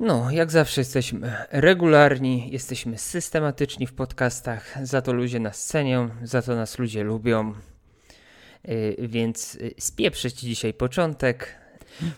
[0.00, 6.42] No, jak zawsze jesteśmy regularni, jesteśmy systematyczni w podcastach, za to ludzie nas cenią, za
[6.42, 7.54] to nas ludzie lubią.
[8.64, 11.60] Yy, więc yy, spieprzyć dzisiaj początek.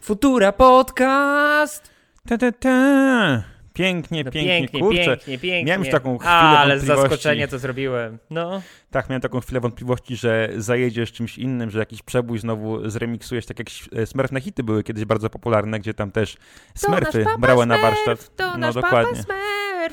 [0.00, 1.90] Futura Podcast!
[2.28, 3.57] Ta, ta, ta.
[3.78, 5.04] Pięknie, No pięknie, pięknie, kurczę.
[5.04, 5.64] pięknie, pięknie.
[5.64, 7.10] Miałem już taką chwilę A, ale z wątpliwości.
[7.10, 8.18] zaskoczenia to zrobiłem.
[8.30, 13.46] No, Tak, miałem taką chwilę wątpliwości, że zajedziesz czymś innym, że jakiś przebój znowu zremiksujesz,
[13.46, 13.68] tak jak
[14.02, 16.36] e, Smurfne hity były kiedyś bardzo popularne, gdzie tam też
[16.74, 18.36] Smurfy brały na warsztat.
[18.36, 19.10] To no nasz dokładnie.
[19.10, 19.47] Papa Smurf!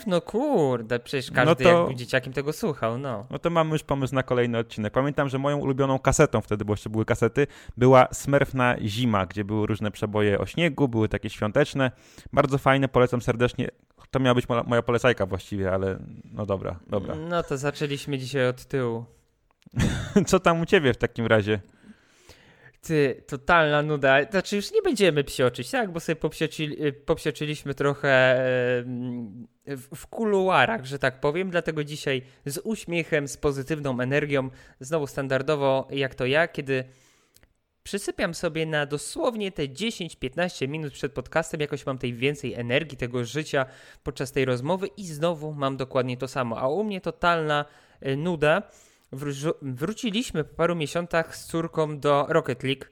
[0.05, 3.25] No kurde, przecież każdy No to- jak był dzieciakiem tego słuchał, no.
[3.29, 4.93] No to mamy już pomysł na kolejny odcinek.
[4.93, 7.47] Pamiętam, że moją ulubioną kasetą wtedy, bo jeszcze były kasety,
[7.77, 11.91] była Smurfna Zima, gdzie były różne przeboje o śniegu, były takie świąteczne.
[12.33, 13.67] Bardzo fajne, polecam serdecznie.
[14.11, 15.99] To miała być moja polecajka właściwie, ale
[16.33, 17.15] no dobra, dobra.
[17.15, 19.05] No to zaczęliśmy dzisiaj od tyłu.
[20.27, 21.59] Co tam u ciebie w takim razie?
[22.85, 24.23] Ty, totalna nuda.
[24.31, 25.91] Znaczy już nie będziemy psioczyć, tak?
[25.91, 28.43] Bo sobie popsioci, popsioczyliśmy trochę
[29.65, 31.49] w, kuluarach, że tak powiem.
[31.49, 36.83] Dlatego dzisiaj z uśmiechem, z pozytywną energią, znowu standardowo jak to ja, kiedy
[37.83, 43.25] przysypiam sobie na dosłownie te 10-15 minut przed podcastem, jakoś mam tej więcej energii, tego
[43.25, 43.65] życia
[44.03, 46.59] podczas tej rozmowy i znowu mam dokładnie to samo.
[46.59, 47.65] A u mnie totalna
[48.01, 48.61] e, nuda.
[49.61, 52.85] Wróciliśmy po paru miesiącach z córką do Rocket League.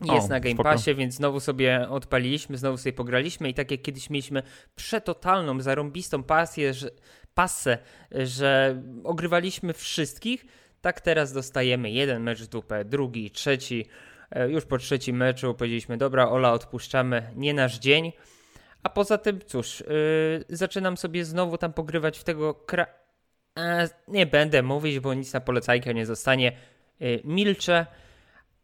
[0.00, 0.70] Jest O, na Game spoko.
[0.70, 4.42] Passie, więc znowu sobie odpaliliśmy, znowu sobie pograliśmy i tak jak kiedyś mieliśmy
[4.76, 6.90] przetotalną, zarąbistą pasję, że,
[7.34, 7.78] pasę,
[8.10, 10.46] że ogrywaliśmy wszystkich,
[10.80, 13.86] tak teraz dostajemy jeden mecz w dupę, drugi, trzeci.
[14.30, 18.12] E, Już po trzecim meczu powiedzieliśmy, dobra, Ola, odpuszczamy, nie nasz dzień.
[18.82, 22.86] A poza tym, cóż, yy, zaczynam sobie znowu tam pogrywać w tego kra...
[24.08, 26.52] Nie będę mówić, bo nic na polecajkę nie zostanie.
[27.00, 27.86] Yy, milczę.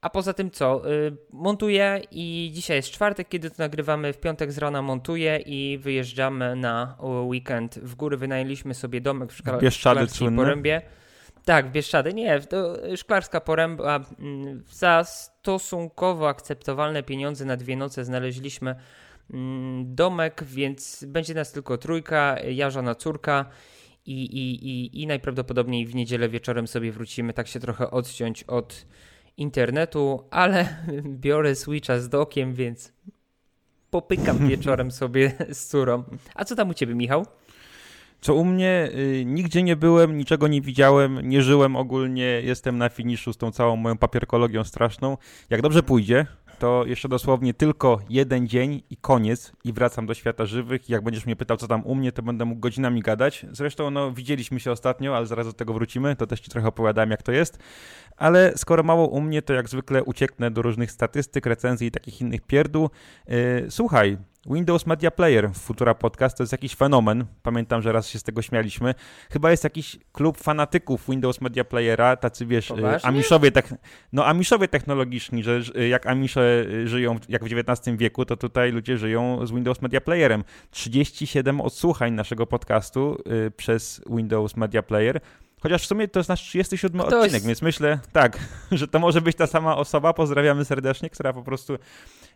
[0.01, 0.83] A poza tym co?
[0.89, 4.13] Yy, montuję i dzisiaj jest czwartek, kiedy to nagrywamy.
[4.13, 8.17] W piątek z rana montuję i wyjeżdżamy na weekend w góry.
[8.17, 10.37] Wynajęliśmy sobie domek w, szkla- W Szklarskiej?
[10.37, 10.83] Porębie.
[11.45, 12.15] Tak, w Bieszczady.
[12.15, 14.01] Nie, to Szklarska Poręba.
[14.19, 18.75] mm, Za stosunkowo akceptowalne pieniądze na dwie noce znaleźliśmy
[19.31, 23.45] mm, domek, więc będzie nas tylko trójka, ja, żona, córka
[24.07, 28.87] i, i, i, i najprawdopodobniej w niedzielę wieczorem sobie wrócimy, tak się trochę odciąć od
[29.37, 30.77] internetu, ale
[31.25, 32.93] biorę Switcha z dokiem, więc
[33.91, 36.05] popykam wieczorem sobie z córą.
[36.35, 37.27] A co tam u ciebie, Michał?
[38.21, 42.89] Co u mnie, y, nigdzie nie byłem, niczego nie widziałem, nie żyłem ogólnie, jestem na
[42.89, 45.17] finiszu z tą całą moją papierkologią straszną.
[45.51, 46.27] Jak dobrze pójdzie,
[46.59, 50.89] to jeszcze dosłownie tylko jeden dzień i koniec i wracam do świata żywych.
[50.89, 53.47] Jak będziesz mnie pytał, co tam u mnie, to będę mógł godzinami gadać.
[53.53, 57.11] Zresztą, no, widzieliśmy się ostatnio, ale zaraz do tego wrócimy, to też ci trochę opowiadałem,
[57.11, 57.59] jak to jest.
[58.17, 62.21] Ale skoro mało u mnie, to jak zwykle ucieknę do różnych statystyk, recenzji i takich
[62.21, 62.91] innych pierdół.
[63.29, 64.19] Yy, słuchaj,
[64.51, 67.25] Windows Media Player w Futura Podcast to jest jakiś fenomen.
[67.43, 68.95] Pamiętam, że raz się z tego śmialiśmy.
[69.31, 73.09] Chyba jest jakiś klub fanatyków Windows Media Playera, tacy wiesz, y, Poważnie?
[73.09, 73.75] amiszowie, tak,
[74.13, 79.47] no amiszowie technologiczni, że jak amisze żyją jak w XIX wieku, to tutaj ludzie żyją
[79.47, 80.45] z Windows Media Playerem.
[80.71, 85.21] 37 odsłuchań naszego podcastu y, przez Windows Media Player.
[85.63, 88.39] Chociaż w sumie to jest nasz 37 Ktoś- odcinek, więc myślę, tak,
[88.73, 91.79] że to może być ta sama osoba, pozdrawiamy serdecznie, która po prostu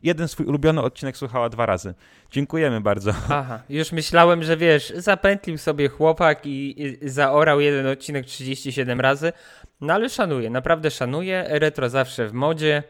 [0.03, 1.95] jeden swój ulubiony odcinek słuchała dwa razy.
[2.31, 3.11] Dziękujemy bardzo.
[3.29, 9.33] Aha, już myślałem, że wiesz, zapętlił sobie chłopak i, i zaorał jeden odcinek 37 razy.
[9.81, 11.45] No ale szanuję, naprawdę szanuję.
[11.49, 12.83] Retro zawsze w modzie.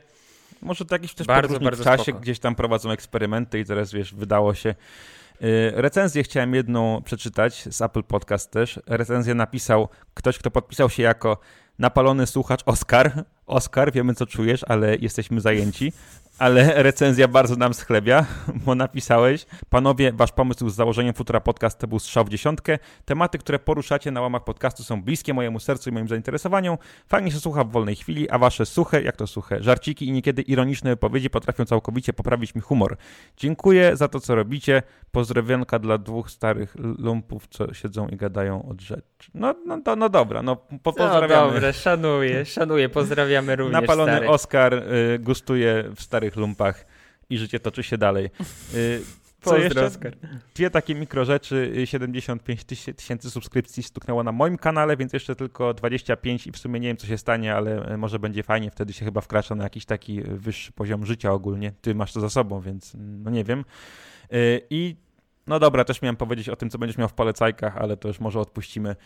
[0.63, 2.19] Może to jakiś też Bardzo, bardzo w czasie, spoko.
[2.19, 4.75] gdzieś tam prowadzą eksperymenty i teraz, wiesz, wydało się.
[5.43, 8.81] Yy, Recenzję chciałem jedną przeczytać z Apple Podcast też.
[8.87, 11.39] Recenzję napisał ktoś, kto podpisał się jako
[11.79, 13.25] napalony słuchacz Oskar.
[13.47, 15.93] Oskar, wiemy co czujesz, ale jesteśmy zajęci.
[16.39, 18.27] Ale recenzja bardzo nam schlebia,
[18.67, 22.79] bo napisałeś Panowie, wasz pomysł z założeniem Futura Podcast to był strzał w dziesiątkę.
[23.05, 26.79] Tematy, które poruszacie na łamach podcastu są bliskie mojemu sercu i moim zainteresowaniom.
[27.09, 30.43] Fajnie się słucha w wolnej chwili, a wasze suche, jak to suche, żarciki i niekiedy
[30.43, 32.97] ironiczne wypowiedzi potrafią całkowicie poprawić mi humor.
[33.37, 34.83] Dziękuję za to, co robicie.
[35.11, 39.31] Pozdrowionka dla dwóch starych lumpów, co siedzą i gadają od rzeczy.
[39.35, 41.53] No, no, to, no dobra, no po, No pozdrawiamy.
[41.53, 44.29] dobre, szanuję, szanuję, pozdrawiamy również Napalony stary.
[44.29, 46.87] Oskar y, gustuje w starych lumpach
[47.31, 48.31] i życie toczy się dalej.
[48.75, 49.03] Y,
[49.41, 50.11] co Pozdro, jeszcze?
[50.55, 51.57] Dwie takie mikrorzecie.
[51.57, 56.59] y, 75 tyś- tysięcy subskrypcji stuknęło na moim kanale, więc jeszcze tylko 25 i w
[56.59, 58.71] sumie nie wiem, co się stanie, ale y, może będzie fajnie.
[58.71, 61.73] Wtedy się chyba wkracza na jakiś taki y, wyższy poziom życia ogólnie.
[61.81, 63.65] Ty masz to za sobą, więc mm, no nie wiem.
[64.33, 64.97] Y, I
[65.47, 68.21] No dobra, też miałem powiedzieć o tym, co będziesz miał w polecajkach, ale to już
[68.21, 68.97] może odpuścimy.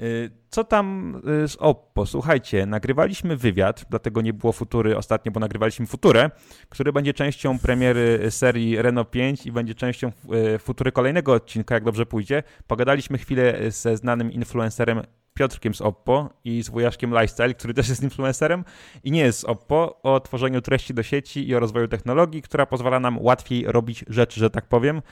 [0.00, 2.06] Y, co tam y, z Oppo?
[2.06, 6.30] Słuchajcie, nagrywaliśmy wywiad, dlatego nie było Futury ostatnio, bo nagrywaliśmy Futurę,
[6.68, 10.12] który będzie częścią premiery serii Renault 5 i będzie częścią
[10.54, 12.42] y, Futury kolejnego odcinka, jak dobrze pójdzie.
[12.66, 15.02] Pogadaliśmy chwilę ze znanym influencerem
[15.34, 18.64] Piotrkiem z Oppo i z wujaszkiem Lifestyle, który też jest influencerem
[19.04, 22.66] i nie jest z Oppo, o tworzeniu treści do sieci i o rozwoju technologii, która
[22.66, 25.02] pozwala nam łatwiej robić rzeczy, że tak powiem.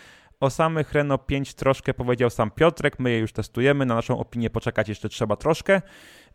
[0.40, 4.50] O samych Renault 5 troszkę powiedział sam Piotrek, my je już testujemy, na naszą opinię
[4.50, 5.82] poczekać jeszcze trzeba troszkę,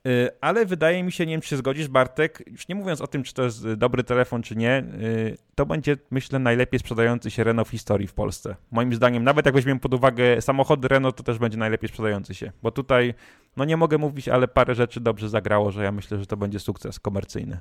[0.08, 3.08] y, ale wydaje mi się, nie wiem czy się zgodzisz Bartek, już nie mówiąc o
[3.08, 7.44] tym, czy to jest dobry telefon, czy nie, y, to będzie myślę najlepiej sprzedający się
[7.44, 8.56] Renault w historii w Polsce.
[8.72, 12.52] Moim zdaniem, nawet jak weźmiemy pod uwagę samochody Renault, to też będzie najlepiej sprzedający się,
[12.64, 13.14] bo tutaj,
[13.58, 16.60] no nie mogę mówić, ale parę rzeczy dobrze zagrało, że ja myślę, że to będzie
[16.60, 17.60] sukces komercyjny.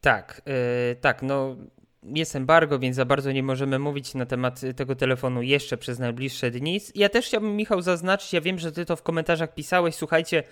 [0.00, 1.56] Tak, yy, tak, no
[2.02, 6.50] jest embargo, więc za bardzo nie możemy mówić na temat tego telefonu jeszcze przez najbliższe
[6.50, 6.80] dni.
[6.94, 10.42] Ja też chciałbym, Michał, zaznaczyć, ja wiem, że ty to w komentarzach pisałeś, słuchajcie,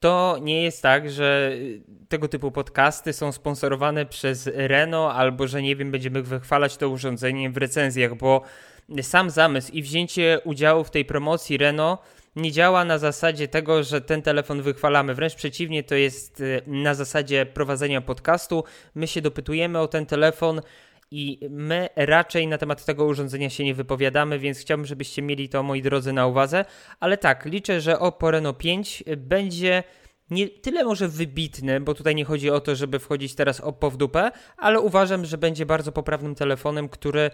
[0.00, 1.52] to nie jest tak, że
[2.08, 7.50] tego typu podcasty są sponsorowane przez Renault, albo że nie wiem, będziemy wychwalać to urządzenie
[7.50, 8.42] w recenzjach, bo
[9.02, 12.00] sam zamysł i wzięcie udziału w tej promocji Renault
[12.36, 15.14] nie działa na zasadzie tego, że ten telefon wychwalamy.
[15.14, 18.64] Wręcz przeciwnie, to jest na zasadzie prowadzenia podcastu.
[18.94, 20.60] My się dopytujemy o ten telefon
[21.10, 25.62] i my raczej na temat tego urządzenia się nie wypowiadamy, więc chciałbym, żebyście mieli to,
[25.62, 26.64] moi drodzy, na uwadze.
[27.00, 29.82] Ale tak, liczę, że Oppo Reno 5 będzie
[30.30, 33.96] nie tyle może wybitny, bo tutaj nie chodzi o to, żeby wchodzić teraz Oppo w
[33.96, 37.30] dupę, ale uważam, że będzie bardzo poprawnym telefonem, który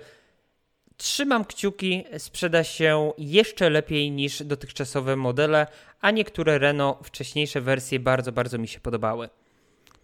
[0.97, 5.67] trzymam kciuki, sprzeda się jeszcze lepiej niż dotychczasowe modele,
[6.01, 9.29] a niektóre Renault wcześniejsze wersje bardzo, bardzo mi się podobały.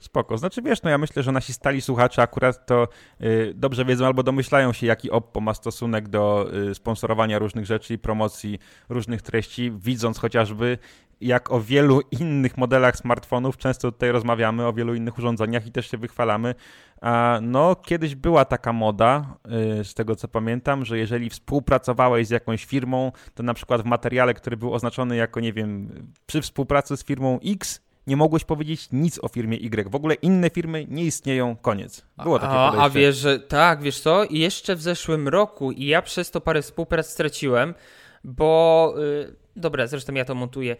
[0.02, 0.38] Spoko.
[0.38, 2.88] Znaczy wiesz, no ja myślę, że nasi stali słuchacze akurat to
[3.22, 7.94] y, dobrze wiedzą albo domyślają się, jaki Oppo ma stosunek do y, sponsorowania różnych rzeczy
[7.94, 8.58] i promocji
[8.88, 10.78] różnych treści, widząc chociażby
[11.20, 15.90] jak o wielu innych modelach smartfonów, często tutaj rozmawiamy o wielu innych urządzeniach i też
[15.90, 16.54] się wychwalamy.
[17.00, 19.36] A no, kiedyś była taka moda,
[19.80, 23.84] y, z tego co pamiętam, że jeżeli współpracowałeś z jakąś firmą, to na przykład w
[23.84, 25.88] materiale, który był oznaczony jako, nie wiem,
[26.26, 29.90] przy współpracy z firmą X, nie mogłeś powiedzieć nic o firmie Y.
[29.90, 32.04] W ogóle inne firmy nie istnieją, koniec.
[32.22, 36.02] Było takie a, a wiesz, że tak, wiesz co, jeszcze w zeszłym roku i ja
[36.02, 37.74] przez to parę współprac straciłem,
[38.24, 40.76] bo yy, dobra, zresztą ja to montuję.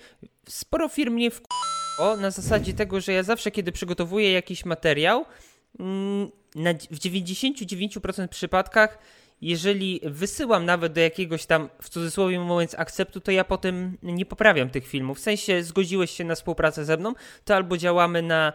[0.48, 1.42] Sporo firm mnie w
[2.18, 5.24] na zasadzie tego, że ja zawsze, kiedy przygotowuję jakiś materiał,
[5.78, 8.98] mm, na, w 99% przypadkach
[9.42, 14.70] jeżeli wysyłam nawet do jakiegoś tam, w cudzysłowie mówiąc, akceptu, to ja potem nie poprawiam
[14.70, 15.18] tych filmów.
[15.18, 18.52] W sensie zgodziłeś się na współpracę ze mną, to albo działamy na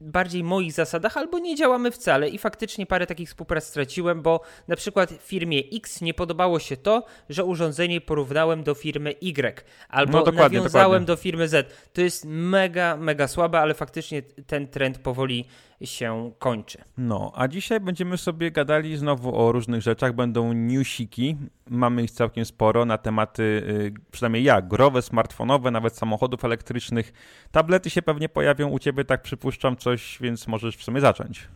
[0.00, 2.28] bardziej moich zasadach, albo nie działamy wcale.
[2.28, 7.04] I faktycznie parę takich współprac straciłem, bo na przykład firmie X nie podobało się to,
[7.28, 11.06] że urządzenie porównałem do firmy Y, albo no, dokładnie, nawiązałem dokładnie.
[11.06, 11.72] do firmy Z.
[11.92, 15.44] To jest mega, mega słabe, ale faktycznie ten trend powoli
[15.82, 16.78] się kończy.
[16.96, 20.12] No, a dzisiaj będziemy sobie gadali znowu o różnych rzeczach.
[20.12, 21.36] Będą newsiki,
[21.70, 27.12] mamy ich całkiem sporo na tematy, y, przynajmniej ja, growe, smartfonowe, nawet samochodów elektrycznych.
[27.50, 31.48] Tablety się pewnie pojawią u ciebie, tak przypuszczam coś, więc możesz w sumie zacząć.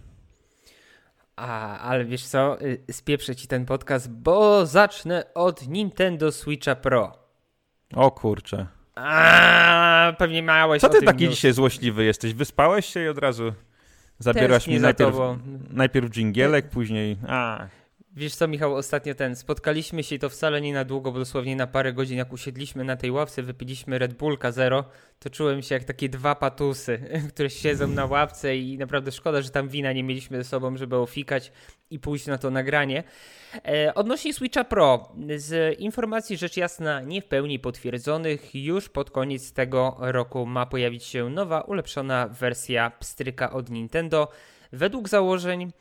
[1.36, 7.18] A, ale wiesz co, y, spieprzę ci ten podcast, bo zacznę od Nintendo Switcha Pro.
[7.94, 8.66] O kurczę.
[8.94, 11.34] A, pewnie małeś Co ty taki news.
[11.34, 12.34] dzisiaj złośliwy jesteś?
[12.34, 13.52] Wyspałeś się i od razu
[14.18, 15.16] Zabierasz mi najpierw,
[15.70, 17.16] najpierw dżingielek, później...
[18.18, 21.56] Wiesz co, Michał, ostatnio ten, spotkaliśmy się i to wcale nie na długo, bo dosłownie
[21.56, 24.84] na parę godzin, jak usiedliśmy na tej ławce, wypiliśmy Red Bullka Zero,
[25.18, 26.98] to czułem się jak takie dwa patusy,
[27.34, 30.96] które siedzą na ławce i naprawdę szkoda, że tam wina nie mieliśmy ze sobą, żeby
[30.96, 31.52] ofikać
[31.90, 33.04] i pójść na to nagranie.
[33.68, 39.52] E, odnośnie Switcha Pro, z informacji rzecz jasna nie w pełni potwierdzonych, już pod koniec
[39.52, 44.28] tego roku ma pojawić się nowa, ulepszona wersja pstryka od Nintendo.
[44.72, 45.72] Według założeń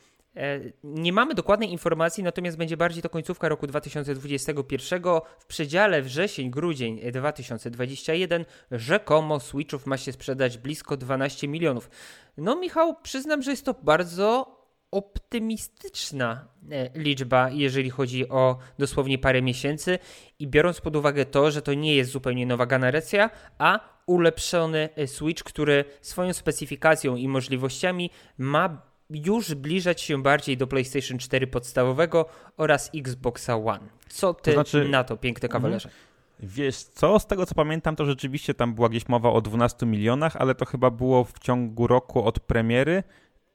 [0.83, 5.03] nie mamy dokładnej informacji, natomiast będzie bardziej to końcówka roku 2021.
[5.39, 11.89] W przedziale wrzesień-grudzień 2021 rzekomo Switchów ma się sprzedać blisko 12 milionów.
[12.37, 14.57] No, Michał, przyznam, że jest to bardzo
[14.91, 19.99] optymistyczna e, liczba, jeżeli chodzi o dosłownie parę miesięcy
[20.39, 25.07] i biorąc pod uwagę to, że to nie jest zupełnie nowa generacja, a ulepszony e,
[25.07, 32.25] Switch, który swoją specyfikacją i możliwościami ma już zbliżać się bardziej do PlayStation 4 podstawowego
[32.57, 33.87] oraz Xboxa One.
[34.09, 34.89] Co ty to znaczy...
[34.89, 35.89] na to, piękny kawalerze?
[35.89, 36.07] Mhm.
[36.39, 40.35] Wiesz co, z tego co pamiętam, to rzeczywiście tam była gdzieś mowa o 12 milionach,
[40.35, 43.03] ale to chyba było w ciągu roku od premiery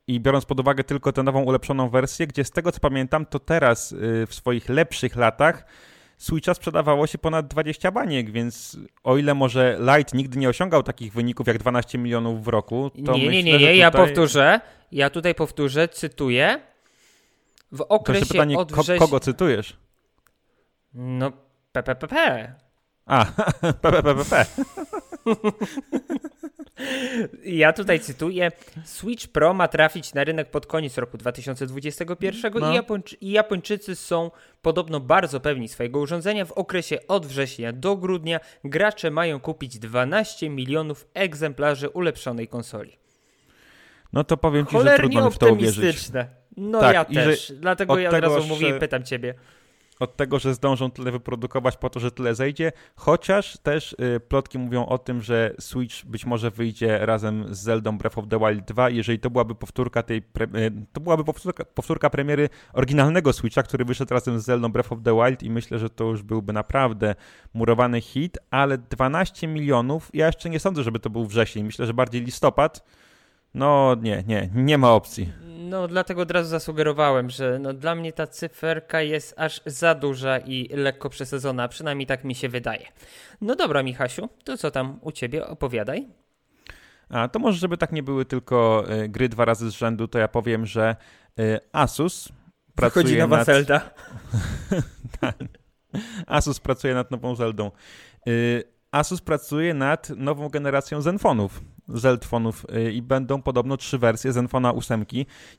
[0.07, 3.39] i biorąc pod uwagę tylko tę nową ulepszoną wersję, gdzie z tego co pamiętam, to
[3.39, 5.67] teraz y, w swoich lepszych latach
[6.23, 11.13] Switcha sprzedawało się ponad 20 baniek, więc o ile może Lite nigdy nie osiągał takich
[11.13, 13.79] wyników jak 12 milionów w roku, to Nie, myślę, nie, nie, nie, tutaj...
[13.79, 14.61] ja powtórzę,
[14.93, 16.61] ja tutaj powtórzę, cytuję,
[17.73, 18.99] w okresie pytanie, od września...
[18.99, 19.77] kogo cytujesz?
[20.95, 21.33] No,
[21.73, 22.55] PPPP.
[23.07, 23.25] A,
[23.83, 24.47] PPPP.
[27.45, 28.53] Ja tutaj cytuję:
[28.85, 32.73] Switch Pro ma trafić na rynek pod koniec roku 2021 No.
[32.73, 34.31] i, Japończy- i Japończycy są
[34.63, 36.45] podobno bardzo pewni swojego urządzenia.
[36.45, 42.97] W okresie od września do grudnia gracze mają kupić 12 milionów egzemplarzy ulepszonej konsoli.
[44.13, 46.11] No to powiem ci, że Cholernie trudno mi w to uwierzyć.
[46.57, 47.53] No Tak, ja że też.
[47.61, 49.35] Dlatego ja od razu mówię że- i pytam ciebie.
[50.03, 54.59] Od tego, że zdążą tyle wyprodukować po to, że tyle zejdzie, chociaż też y, plotki
[54.59, 58.65] mówią o tym, że Switch być może wyjdzie razem z Zeldą Breath of the Wild
[58.65, 63.63] 2, jeżeli to byłaby powtórka tej, pre, y, to byłaby powtórka, powtórka premiery oryginalnego Switcha,
[63.63, 66.53] który wyszedł razem z Zeldą Breath of the Wild i myślę, że to już byłby
[66.53, 67.15] naprawdę
[67.55, 71.95] murowany hit, ale 12 milionów, ja jeszcze nie sądzę, żeby to był wrzesień, myślę, że
[71.95, 72.85] bardziej listopad,
[73.55, 75.33] no nie, nie, nie ma opcji.
[75.73, 80.39] No, dlatego od razu zasugerowałem, że no, dla mnie ta cyferka jest aż za duża
[80.39, 82.87] i lekko przesadzona, przynajmniej tak mi się wydaje.
[83.41, 86.09] No dobra, Michasiu, to co tam u ciebie opowiadaj?
[87.09, 90.19] A to może, żeby tak nie były tylko y, gry dwa razy z rzędu, to
[90.19, 90.97] ja powiem, że
[91.41, 92.29] y, Asus
[92.75, 93.47] pracuje Wychodzi nowa nad...
[93.47, 93.91] Zelda.
[96.27, 97.71] Asus pracuje nad nową Zeldą.
[98.29, 104.75] Y, Asus pracuje nad nową generacją Zenfonów, Zeldfonów y, i będą podobno trzy wersje Zenfona
[104.75, 105.05] 8.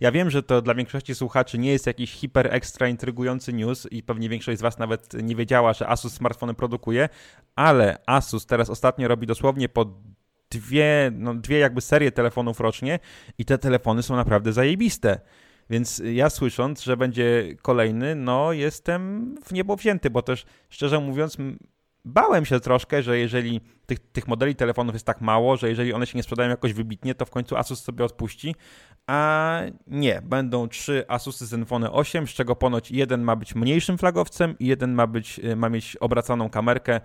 [0.01, 4.03] Ja wiem, że to dla większości słuchaczy nie jest jakiś hiper ekstra intrygujący news i
[4.03, 7.09] pewnie większość z was nawet nie wiedziała, że Asus smartfony produkuje,
[7.55, 9.85] ale Asus teraz ostatnio robi dosłownie po
[10.49, 12.99] dwie, no, dwie jakby serie telefonów rocznie
[13.37, 15.19] i te telefony są naprawdę zajebiste.
[15.69, 21.37] Więc ja słysząc, że będzie kolejny, no jestem w niebo wzięty, bo też szczerze mówiąc
[22.05, 26.07] bałem się troszkę, że jeżeli tych, tych modeli telefonów jest tak mało, że jeżeli one
[26.07, 28.55] się nie sprzedają jakoś wybitnie, to w końcu Asus sobie odpuści.
[29.07, 34.55] A nie, będą trzy Asusy Zenfone 8, z czego ponoć jeden ma być mniejszym flagowcem
[34.59, 37.01] i jeden ma, być, y, ma mieć obracaną kamerkę,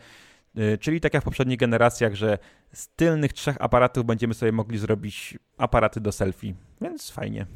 [0.58, 2.38] y, czyli tak jak w poprzednich generacjach, że
[2.72, 7.46] z tylnych trzech aparatów będziemy sobie mogli zrobić aparaty do selfie, więc fajnie.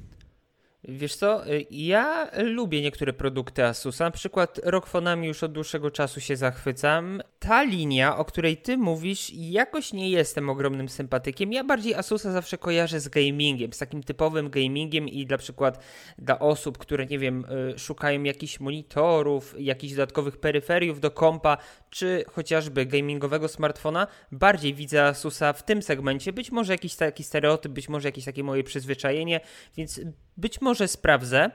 [0.84, 6.20] Wiesz co, y, ja lubię niektóre produkty Asusa, na przykład Rockfonami już od dłuższego czasu
[6.20, 7.22] się zachwycam.
[7.38, 11.52] Ta linia, o której ty mówisz, jakoś nie jestem ogromnym sympatykiem.
[11.52, 15.84] Ja bardziej Asusa zawsze kojarzę z gamingiem, z takim typowym gamingiem i dla przykład
[16.18, 21.58] dla osób, które nie wiem, y, szukają jakichś monitorów, jakichś dodatkowych peryferiów do kompa,
[21.90, 26.32] czy chociażby gamingowego smartfona, bardziej widzę Asusa w tym segmencie.
[26.32, 29.40] Być może jakiś taki stereotyp, być może jakieś takie moje przyzwyczajenie,
[29.76, 30.00] więc
[30.36, 31.50] być może sprawdzę.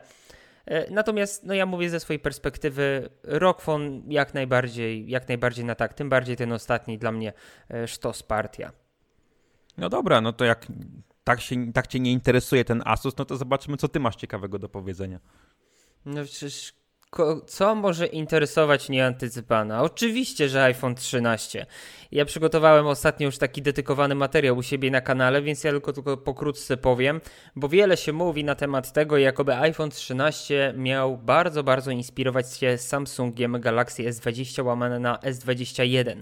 [0.65, 5.93] E, Natomiast no ja mówię ze swojej perspektywy, Rockfon jak najbardziej, jak najbardziej na tak,
[5.93, 7.34] tym bardziej ten ostatni dla mnie
[7.69, 8.72] e, sztos partia.
[9.77, 10.67] No dobra, no to jak
[11.24, 14.60] tak, się, tak cię nie interesuje ten Asus, no to zobaczymy, co ty masz ciekawego
[14.60, 15.19] do powiedzenia.
[16.05, 16.74] No przecież
[17.46, 19.82] co może interesować nieantycypana?
[19.82, 21.66] Oczywiście, że iPhone 13.
[22.12, 26.18] Ja przygotowałem ostatnio już taki dedykowany materiał u siebie na kanale, więc ja tylko, tylko
[26.18, 27.22] pokrótce powiem,
[27.56, 32.78] bo wiele się mówi na temat tego, jakoby iPhone 13 miał bardzo, bardzo inspirować się
[32.78, 36.22] Samsungiem Galaxy S20 łamane na S21.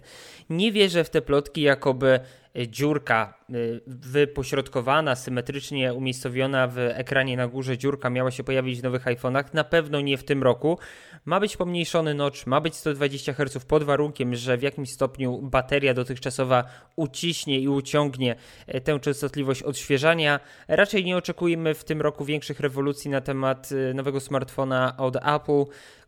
[0.50, 2.20] Nie wierzę w te plotki, jakoby
[2.68, 9.06] dziurka y, wypośrodkowana, symetrycznie umiejscowiona w ekranie na górze dziurka miała się pojawić w nowych
[9.06, 9.44] iPhone'ach.
[9.54, 10.78] Na pewno nie w tym roku.
[11.26, 15.94] Ma być pomniejszony notch, ma być 120 Hz pod warunkiem, że w jakimś stopniu bateria
[15.94, 16.64] dotychczasowa
[16.96, 18.36] uciśnie i uciągnie
[18.68, 20.40] e, tę częstotliwość odświeżania.
[20.68, 25.66] Raczej nie oczekujemy w tym roku większych rewolucji na temat y, nowego smartfona od Apple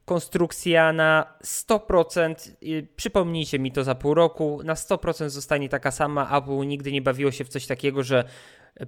[0.07, 6.37] konstrukcja na 100%, y, przypomnijcie mi to za pół roku, na 100% zostanie taka sama.
[6.37, 8.23] Apple nigdy nie bawiło się w coś takiego, że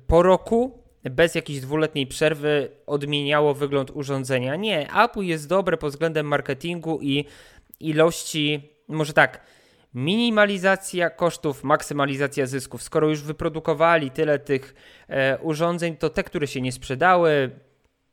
[0.07, 4.55] po roku bez jakiejś dwuletniej przerwy odmieniało wygląd urządzenia.
[4.55, 7.25] Nie, Apple jest dobre pod względem marketingu i
[7.79, 9.41] ilości, może tak,
[9.93, 12.83] minimalizacja kosztów, maksymalizacja zysków.
[12.83, 14.75] Skoro już wyprodukowali tyle tych
[15.07, 17.51] e, urządzeń, to te, które się nie sprzedały,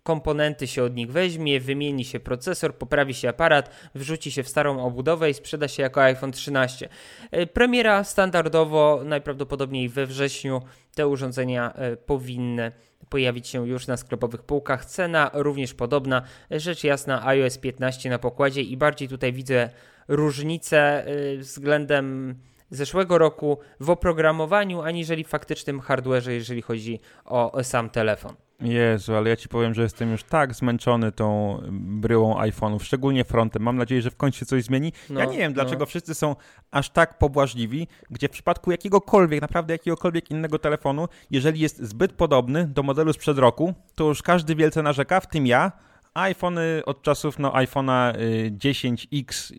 [0.06, 4.84] komponenty się od nich weźmie, wymieni się procesor, poprawi się aparat, wrzuci się w starą
[4.84, 6.88] obudowę i sprzeda się jako iPhone 13.
[7.30, 10.62] E, Premiera standardowo, najprawdopodobniej we wrześniu,
[10.94, 12.72] te urządzenia e, powinny
[13.08, 14.84] pojawić się już na sklepowych półkach.
[14.84, 19.70] Cena również podobna, rzecz jasna iOS 15 na pokładzie i bardziej tutaj widzę
[20.08, 22.34] różnicę y, względem
[22.70, 28.45] zeszłego roku w oprogramowaniu, aniżeli w faktycznym hardwareze, jeżeli chodzi o sam telefon.
[28.60, 33.62] Jezu, ale ja ci powiem, że jestem już tak zmęczony tą bryłą iPhone'ów, szczególnie frontem.
[33.62, 34.92] Mam nadzieję, że w końcu się coś zmieni.
[35.10, 35.86] No, ja nie wiem, dlaczego no.
[35.86, 36.36] wszyscy są
[36.70, 42.66] aż tak pobłażliwi, gdzie w przypadku jakiegokolwiek, naprawdę jakiegokolwiek innego telefonu, jeżeli jest zbyt podobny
[42.66, 45.72] do modelu sprzed roku, to już każdy wielce narzeka, w tym ja.
[46.14, 48.12] iPhony od czasów no, iPhone'a
[48.50, 49.56] 10X y,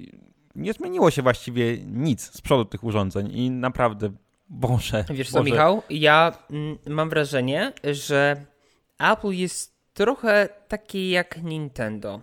[0.55, 4.09] nie zmieniło się właściwie nic z przodu tych urządzeń i naprawdę
[4.49, 5.05] Boże.
[5.09, 5.83] Wiesz co, Michał?
[5.89, 8.45] Ja mm, mam wrażenie, że
[8.99, 12.21] Apple jest trochę takie jak Nintendo.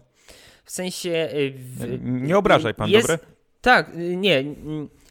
[0.64, 1.28] W sensie.
[1.35, 3.19] Y, w, nie obrażaj pan, jest, dobre?
[3.61, 4.45] Tak, y, nie.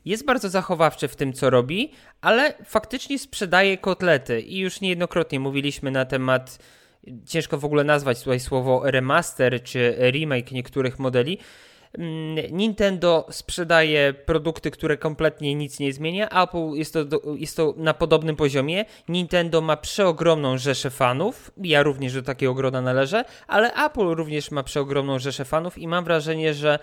[0.05, 1.91] Jest bardzo zachowawczy w tym, co robi,
[2.22, 4.41] ale faktycznie sprzedaje kotlety.
[4.41, 6.60] I już niejednokrotnie mówiliśmy na temat.
[7.25, 11.39] Ciężko w ogóle nazwać tutaj słowo remaster czy remake niektórych modeli
[12.52, 16.44] Nintendo sprzedaje produkty, które kompletnie nic nie zmienia.
[16.44, 18.86] Apple jest to, jest to na podobnym poziomie.
[19.08, 21.52] Nintendo ma przeogromną rzeszę fanów.
[21.58, 26.04] Ja również do takiego grona należę, ale Apple również ma przeogromną rzeszę fanów i mam
[26.04, 26.80] wrażenie, że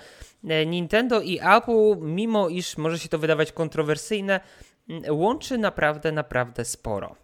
[0.49, 4.41] e, Nintendo i Apple, mimo iż może się to wydawać kontrowersyjne,
[4.89, 7.20] mm, łączy naprawdę, naprawdę sporo.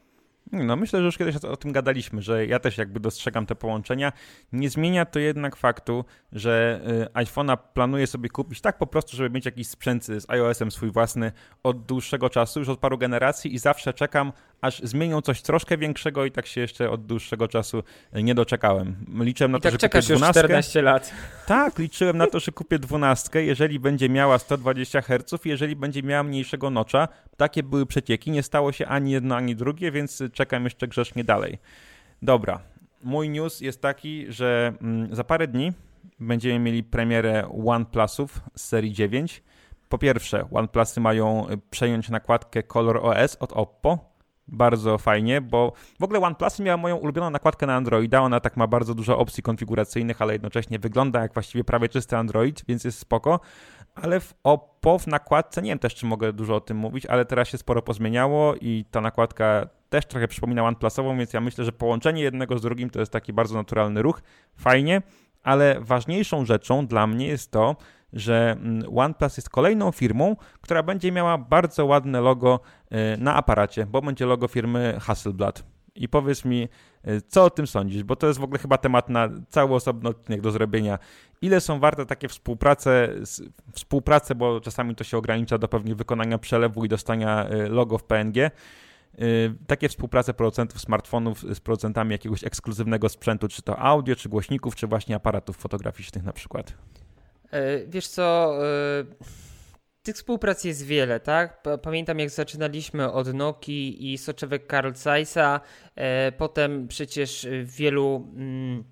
[0.52, 4.12] No myślę, że już kiedyś o tym gadaliśmy, że ja też jakby dostrzegam te połączenia.
[4.52, 6.80] Nie zmienia to jednak faktu, że
[7.14, 10.90] y, iPhone'a planuję sobie kupić tak po prostu, żeby mieć jakiś sprzęt z iOS-em swój
[10.90, 15.78] własny od dłuższego czasu, już od paru generacji i zawsze czekam, aż zmienią coś troszkę
[15.78, 17.82] większego i tak się jeszcze od dłuższego czasu
[18.12, 18.96] nie doczekałem.
[19.20, 20.40] Liczyłem na I to, tak że kupię 12.
[20.40, 21.12] 14 lat.
[21.46, 26.22] Tak, liczyłem na to, że kupię 12, jeżeli będzie miała 120 Hz, jeżeli będzie miała
[26.22, 27.08] mniejszego nocza.
[27.36, 31.58] Takie były przecieki, nie stało się ani jedno, ani drugie, więc czekam jeszcze grzecznie dalej.
[32.22, 32.60] Dobra,
[33.02, 35.72] mój news jest taki, że mm, za parę dni
[36.20, 39.42] będziemy mieli premierę OnePlusów z serii 9.
[39.88, 44.15] Po pierwsze, OnePlusy mają przejąć nakładkę Color OS od Oppo,
[44.48, 48.20] bardzo fajnie, bo w ogóle OnePlus miała moją ulubioną nakładkę na Androida.
[48.20, 52.64] Ona tak ma bardzo dużo opcji konfiguracyjnych, ale jednocześnie wygląda jak właściwie prawie czysty Android,
[52.68, 53.40] więc jest spoko.
[53.94, 57.24] Ale w Oppo w nakładce, nie wiem też czy mogę dużo o tym mówić, ale
[57.24, 61.72] teraz się sporo pozmieniało i ta nakładka też trochę przypomina OnePlusową, więc ja myślę, że
[61.72, 64.22] połączenie jednego z drugim to jest taki bardzo naturalny ruch.
[64.56, 65.02] Fajnie,
[65.42, 67.76] ale ważniejszą rzeczą dla mnie jest to,
[68.12, 72.60] że mm, OnePlus jest kolejną firmą, która będzie miała bardzo ładne logo
[72.92, 75.64] y, na aparacie, bo będzie logo firmy Hasselblad.
[75.94, 76.68] I powiedz mi,
[77.08, 80.08] y, co o tym sądzisz, bo to jest w ogóle chyba temat na cały osobny
[80.08, 80.98] odcinek do zrobienia.
[81.42, 83.08] Ile są warte takie współprace,
[83.72, 88.04] współprace, bo czasami to się ogranicza do pewnie wykonania przelewu i dostania y, logo w
[88.04, 88.50] PNG.
[89.66, 94.86] Takie współprace producentów smartfonów z producentami jakiegoś ekskluzywnego sprzętu, czy to audio, czy głośników, czy
[94.86, 96.74] właśnie aparatów fotograficznych na przykład.
[97.56, 99.04] E, wiesz co, e,
[100.02, 101.62] tych współprac jest wiele, tak?
[101.82, 105.60] Pamiętam jak zaczynaliśmy od Nokii i soczewek Carl Zeissa,
[105.94, 108.84] e, potem przecież w wielu mm,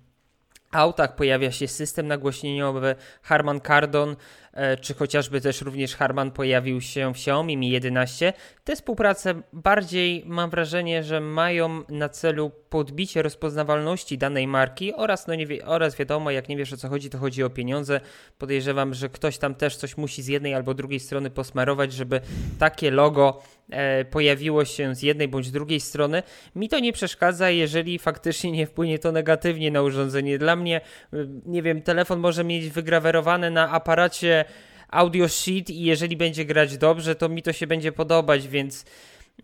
[0.71, 4.15] autach pojawia się system nagłośnieniowy Harman Kardon,
[4.81, 8.33] czy chociażby też również Harman pojawił się w Xiaomi Mi 11.
[8.63, 15.35] Te współprace bardziej mam wrażenie, że mają na celu podbicie rozpoznawalności danej marki oraz, no
[15.35, 18.01] nie wie, oraz wiadomo, jak nie wiesz o co chodzi, to chodzi o pieniądze.
[18.37, 22.21] Podejrzewam, że ktoś tam też coś musi z jednej albo drugiej strony posmarować, żeby
[22.59, 23.54] takie logo e,
[24.11, 26.23] pojawiło się z jednej bądź drugiej strony.
[26.55, 30.37] Mi to nie przeszkadza, jeżeli faktycznie nie wpłynie to negatywnie na urządzenie.
[30.37, 30.81] Dla mnie,
[31.45, 34.45] nie wiem, telefon może mieć wygrawerowane na aparacie
[34.89, 38.85] audio sheet i jeżeli będzie grać dobrze, to mi to się będzie podobać, więc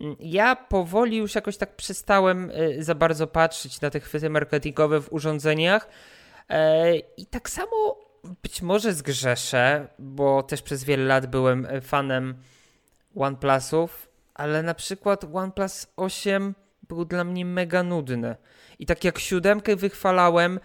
[0.00, 5.00] mm, ja powoli już jakoś tak przestałem y, za bardzo patrzeć na te chwyty marketingowe
[5.00, 5.88] w urządzeniach
[6.48, 8.00] e, i tak samo
[8.42, 12.34] być może zgrzeszę, bo też przez wiele lat byłem fanem
[13.16, 16.54] OnePlusów, ale na przykład OnePlus 8
[16.88, 18.36] był dla mnie mega nudny.
[18.78, 20.60] I tak jak siódemkę wychwalałem,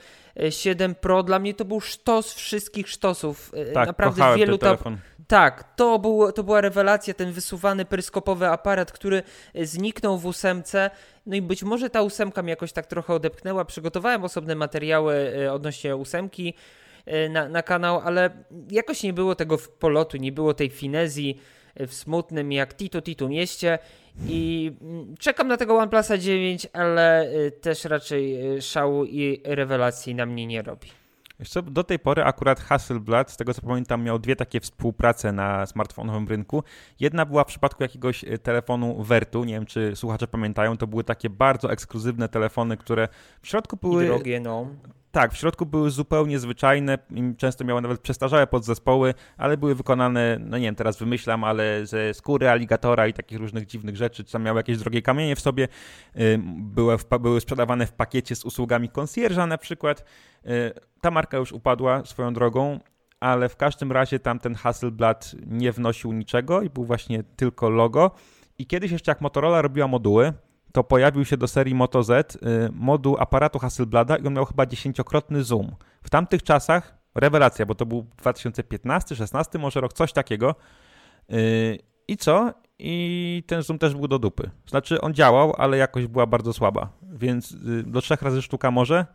[0.49, 3.51] 7 Pro dla mnie to był sztos wszystkich sztosów.
[3.53, 4.97] E, tak, Naprawdę wielu ten telefon.
[5.27, 10.89] Tak, to, był, to była rewelacja, ten wysuwany peryskopowy aparat, który e, zniknął w ósemce.
[11.25, 13.65] No i być może ta ósemka mnie jakoś tak trochę odepchnęła.
[13.65, 16.53] Przygotowałem osobne materiały e, odnośnie ósemki
[17.29, 18.29] na, na kanał, ale
[18.71, 21.41] jakoś nie było tego w polotu, nie było tej finezji
[21.79, 23.79] w smutnym jak Tito Tito mieście
[24.27, 30.15] i mm, czekam na tego OnePlusa 9, ale y, też raczej y, szału i rewelacji
[30.15, 30.87] na mnie nie robi.
[31.45, 35.65] Co, do tej pory akurat Hasselblad, z tego co pamiętam, miał dwie takie współprace na
[35.65, 36.63] smartfonowym rynku.
[36.99, 41.03] Jedna była w przypadku jakiegoś y, telefonu Vertu, nie wiem czy słuchacze pamiętają, to były
[41.03, 43.07] takie bardzo ekskluzywne telefony, które
[43.41, 44.03] w środku były...
[44.03, 44.67] I drogie, no
[45.17, 46.97] tak, w środku były zupełnie zwyczajne,
[47.37, 52.13] często miały nawet przestarzałe podzespoły, ale były wykonane, no nie wiem, teraz wymyślam, ale ze
[52.13, 55.67] skóry aligatora i takich różnych dziwnych rzeczy, czy tam miały jakieś drogie kamienie w sobie,
[56.57, 60.03] były, w, były sprzedawane w pakiecie z usługami concierge'a na przykład.
[61.01, 62.79] Ta marka już upadła swoją drogą,
[63.19, 68.11] ale w każdym razie tam ten Hasselblad nie wnosił niczego i był właśnie tylko logo.
[68.57, 70.33] I kiedyś jeszcze jak Motorola robiła moduły,
[70.77, 72.39] to pojawił się do serii Moto Z y,
[72.71, 75.75] moduł aparatu Hasselblada i on miał chyba dziesięciokrotny zoom.
[76.03, 80.55] W tamtych czasach, rewelacja, bo to był 2015, 16 może rok, coś takiego.
[81.33, 82.53] Y, I co?
[82.79, 84.49] I ten zoom też był do dupy.
[84.67, 89.05] Znaczy on działał, ale jakość była bardzo słaba, więc y, do trzech razy sztuka może,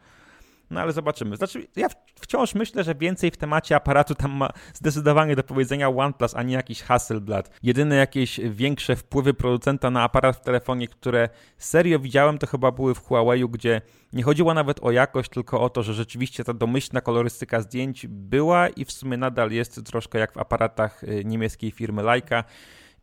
[0.72, 1.36] no ale zobaczymy.
[1.36, 1.88] Znaczy, ja
[2.20, 6.54] wciąż myślę, że więcej w temacie aparatu tam ma zdecydowanie do powiedzenia OnePlus, a nie
[6.54, 7.50] jakiś Hasselblad.
[7.62, 12.94] Jedyne jakieś większe wpływy producenta na aparat w telefonie, które serio widziałem, to chyba były
[12.94, 13.80] w Huawei'u, gdzie
[14.12, 18.68] nie chodziło nawet o jakość, tylko o to, że rzeczywiście ta domyślna kolorystyka zdjęć była
[18.68, 22.44] i w sumie nadal jest troszkę jak w aparatach y, niemieckiej firmy Leica.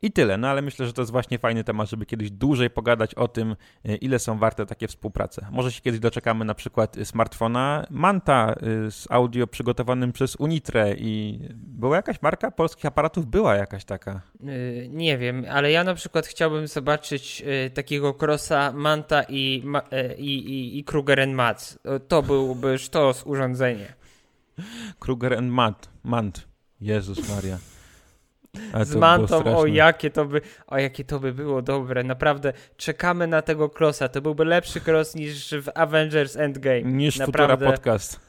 [0.01, 3.15] I tyle, no ale myślę, że to jest właśnie fajny temat, żeby kiedyś dłużej pogadać
[3.15, 5.47] o tym, e, ile są warte takie współprace.
[5.51, 11.39] Może się kiedyś doczekamy na przykład smartfona Manta e, z audio przygotowanym przez Unitre i
[11.53, 13.25] była jakaś marka polskich aparatów?
[13.25, 14.11] Była jakaś taka.
[14.11, 19.63] E, nie wiem, ale ja na przykład chciałbym zobaczyć takiego crossa Manta i,
[20.17, 21.79] i, i, i Kruger Mats.
[22.07, 23.93] To byłby sztos urządzenie.
[24.99, 26.47] Kruger Mat, Mant.
[26.81, 27.78] Jezus Maria
[28.83, 32.03] z mantą, o jakie, to by, o jakie to by było dobre.
[32.03, 34.09] Naprawdę czekamy na tego crossa.
[34.09, 36.81] To byłby lepszy cross niż w Avengers Endgame.
[36.81, 37.55] Niż Naprawdę.
[37.55, 38.19] Futura Podcast.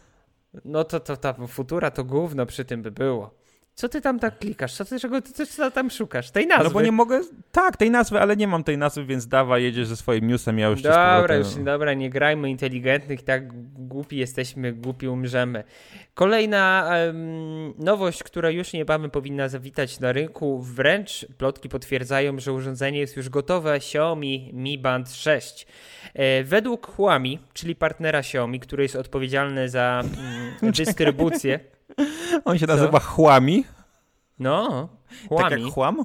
[0.65, 3.40] No to, to ta Futura to gówno przy tym by było.
[3.75, 4.75] Co ty tam tak klikasz?
[4.75, 6.31] Co ty, czego ty, co tam szukasz?
[6.31, 6.65] Tej nazwy?
[6.65, 7.21] No bo nie mogę...
[7.53, 10.69] Tak, tej nazwy, ale nie mam tej nazwy, więc dawa, jedziesz ze swoim newsem, ja
[10.69, 15.65] już Dobra, już, dobra, nie grajmy inteligentnych, tak głupi jesteśmy, głupi umrzemy.
[16.15, 22.99] Kolejna um, nowość, która już niebawem powinna zawitać na rynku, wręcz plotki potwierdzają, że urządzenie
[22.99, 25.67] jest już gotowe, Xiaomi Mi Band 6.
[26.15, 30.03] E, według Huami, czyli partnera Xiaomi, który jest odpowiedzialny za
[30.63, 31.61] mm, dystrybucję...
[32.45, 33.65] On się nazywa Chłami.
[34.39, 34.89] No,
[35.29, 35.51] Chłami.
[35.51, 36.05] Tak jak chłam?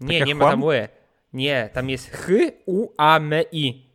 [0.00, 0.88] Nie, tak nie ma tam łe.
[1.32, 2.28] Nie, tam jest ch,
[2.66, 3.90] u, a, m, i.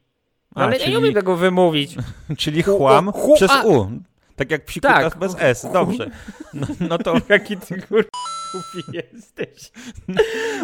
[0.55, 0.91] No, ale czyli...
[0.91, 1.95] nie umiem tego wymówić.
[2.37, 3.87] czyli chłam przez u.
[4.35, 5.17] Tak jak psikutas tak.
[5.17, 5.67] bez s.
[5.73, 6.09] Dobrze.
[6.53, 7.15] No, no to...
[7.29, 8.05] Jaki ty kur...
[8.93, 9.71] jesteś.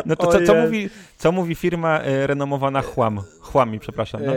[0.05, 3.21] No to co, co, mówi, co mówi firma e, renomowana Chłam?
[3.39, 4.25] Chłami, przepraszam.
[4.25, 4.33] No?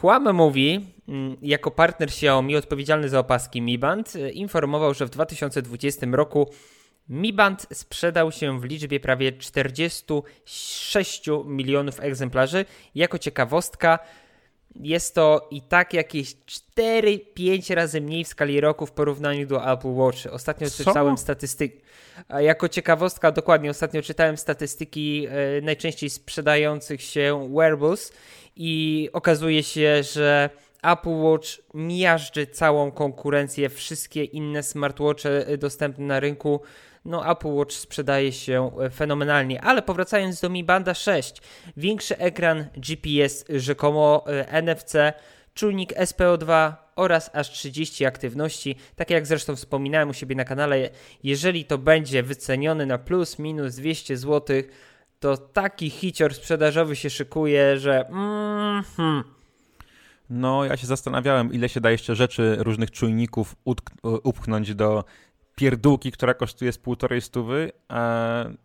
[0.00, 5.10] Huawei mówi, mm, jako partner Xiaomi odpowiedzialny za opaski Mi Band, e, informował, że w
[5.10, 6.50] 2020 roku
[7.08, 12.64] Mi Band sprzedał się w liczbie prawie 46 milionów egzemplarzy.
[12.94, 13.98] Jako ciekawostka,
[14.76, 16.36] jest to i tak jakieś
[16.76, 20.26] 4-5 razy mniej w skali roku w porównaniu do Apple Watch.
[20.26, 20.84] Ostatnio Co?
[20.84, 21.80] czytałem statystyki.
[22.40, 28.12] Jako ciekawostka, dokładnie, ostatnio czytałem statystyki e, najczęściej sprzedających się wearables
[28.56, 30.50] i okazuje się, że
[30.82, 36.60] Apple Watch miażdży całą konkurencję, wszystkie inne smartwatche e, dostępne na rynku.
[37.04, 41.42] No, Apple Watch sprzedaje się e, fenomenalnie, ale powracając do Mi Banda 6,
[41.76, 44.94] większy ekran GPS, rzekomo e, NFC,
[45.54, 48.76] czujnik SPO2 oraz aż 30 aktywności.
[48.96, 50.90] Tak jak zresztą wspominałem u siebie na kanale,
[51.22, 54.56] jeżeli to będzie wycenione na plus minus 200 zł,
[55.20, 59.24] to taki hicior sprzedażowy się szykuje, że mm, hmm.
[60.30, 63.56] No, ja się zastanawiałem, ile się da jeszcze rzeczy, różnych czujników
[64.02, 65.04] upchnąć do
[65.54, 67.72] pierdółki, która kosztuje z półtorej stówy.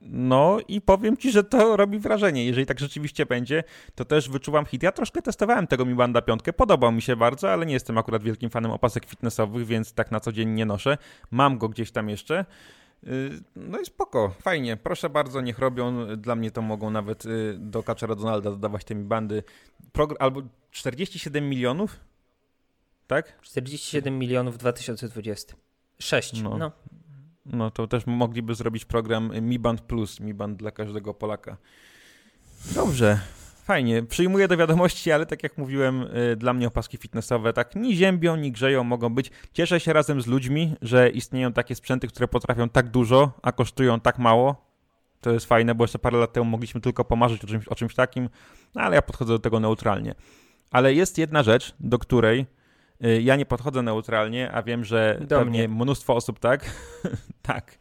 [0.01, 2.45] No i powiem ci, że to robi wrażenie.
[2.45, 3.63] Jeżeli tak rzeczywiście będzie,
[3.95, 4.83] to też wyczuwam hit.
[4.83, 8.23] Ja troszkę testowałem tego Mi Banda 5, podobał mi się bardzo, ale nie jestem akurat
[8.23, 10.97] wielkim fanem opasek fitnessowych, więc tak na co dzień nie noszę.
[11.31, 12.45] Mam go gdzieś tam jeszcze.
[13.07, 14.77] Y, no i spoko, fajnie.
[14.77, 16.15] Proszę bardzo, niech robią.
[16.17, 19.43] Dla mnie to mogą nawet y, do Kaczera Donalda dodawać te mi bandy.
[19.91, 21.99] Progr albo 47 milionów?
[23.07, 23.41] Tak?
[23.41, 25.68] 47 milionów w 2020.
[26.01, 26.41] 6.
[26.41, 26.57] No.
[26.57, 26.71] no.
[27.45, 31.57] No to też mogliby zrobić program Mi Band Plus, Mi Band dla każdego Polaka.
[32.75, 33.19] Dobrze,
[33.63, 34.03] fajnie.
[34.03, 38.35] Przyjmuję do wiadomości, ale tak jak mówiłem, y, dla mnie opaski fitnessowe tak ni ziębią,
[38.35, 39.31] ni grzeją mogą być.
[39.53, 43.99] Cieszę się razem z ludźmi, że istnieją takie sprzęty, które potrafią tak dużo, a kosztują
[43.99, 44.69] tak mało.
[45.21, 47.95] To jest fajne, bo jeszcze parę lat temu mogliśmy tylko pomarzyć o czymś, o czymś
[47.95, 48.29] takim,
[48.75, 50.15] no ale ja podchodzę do tego neutralnie.
[50.71, 52.45] Ale jest jedna rzecz, do której
[53.21, 55.83] ja nie podchodzę neutralnie, a wiem, że do pewnie mnie.
[55.83, 56.65] mnóstwo osób tak.
[57.41, 57.77] tak.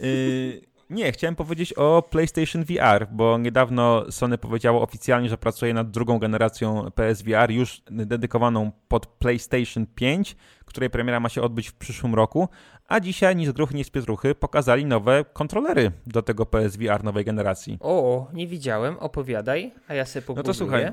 [0.00, 5.90] Y, Nie, chciałem powiedzieć o PlayStation VR, bo niedawno Sony powiedziało oficjalnie, że pracuje nad
[5.90, 12.14] drugą generacją PSVR, już dedykowaną pod PlayStation 5, której premiera ma się odbyć w przyszłym
[12.14, 12.48] roku,
[12.88, 17.78] a dzisiaj nic gruchy, nic pietruchy pokazali nowe kontrolery do tego PSVR nowej generacji.
[17.80, 20.92] O, nie widziałem, opowiadaj, a ja sobie No to słuchaj,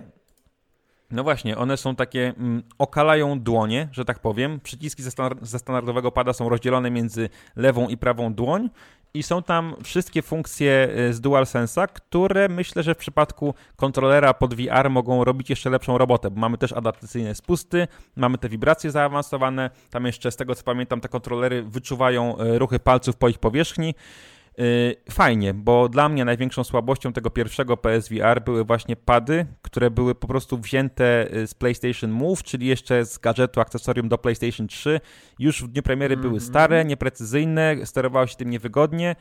[1.12, 4.60] no właśnie, one są takie, mm, okalają dłonie, że tak powiem.
[4.60, 8.69] Przyciski ze, ze standardowego pada są rozdzielone między lewą i prawą dłoń
[9.13, 14.54] i są tam wszystkie funkcje y, z DualSense'a, które myślę, że w przypadku kontrolera pod
[14.54, 19.69] VR mogą robić jeszcze lepszą robotę, bo mamy też adaptacyjne spusty, mamy te wibracje zaawansowane,
[19.89, 23.95] tam jeszcze z tego co pamiętam te kontrolery wyczuwają y, ruchy palców po ich powierzchni,
[25.12, 30.28] fajnie, bo dla mnie największą słabością tego pierwszego PSVR były właśnie pady, które były po
[30.28, 35.00] prostu wzięte y, z PlayStation Move, czyli jeszcze z gadżetu, akcesorium do PlayStation 3.
[35.39, 36.28] Już w dniu premiery mm -hmm.
[36.28, 36.50] były mhm.
[36.50, 39.15] stare, nieprecyzyjne, sterowało się tym niewygodnie.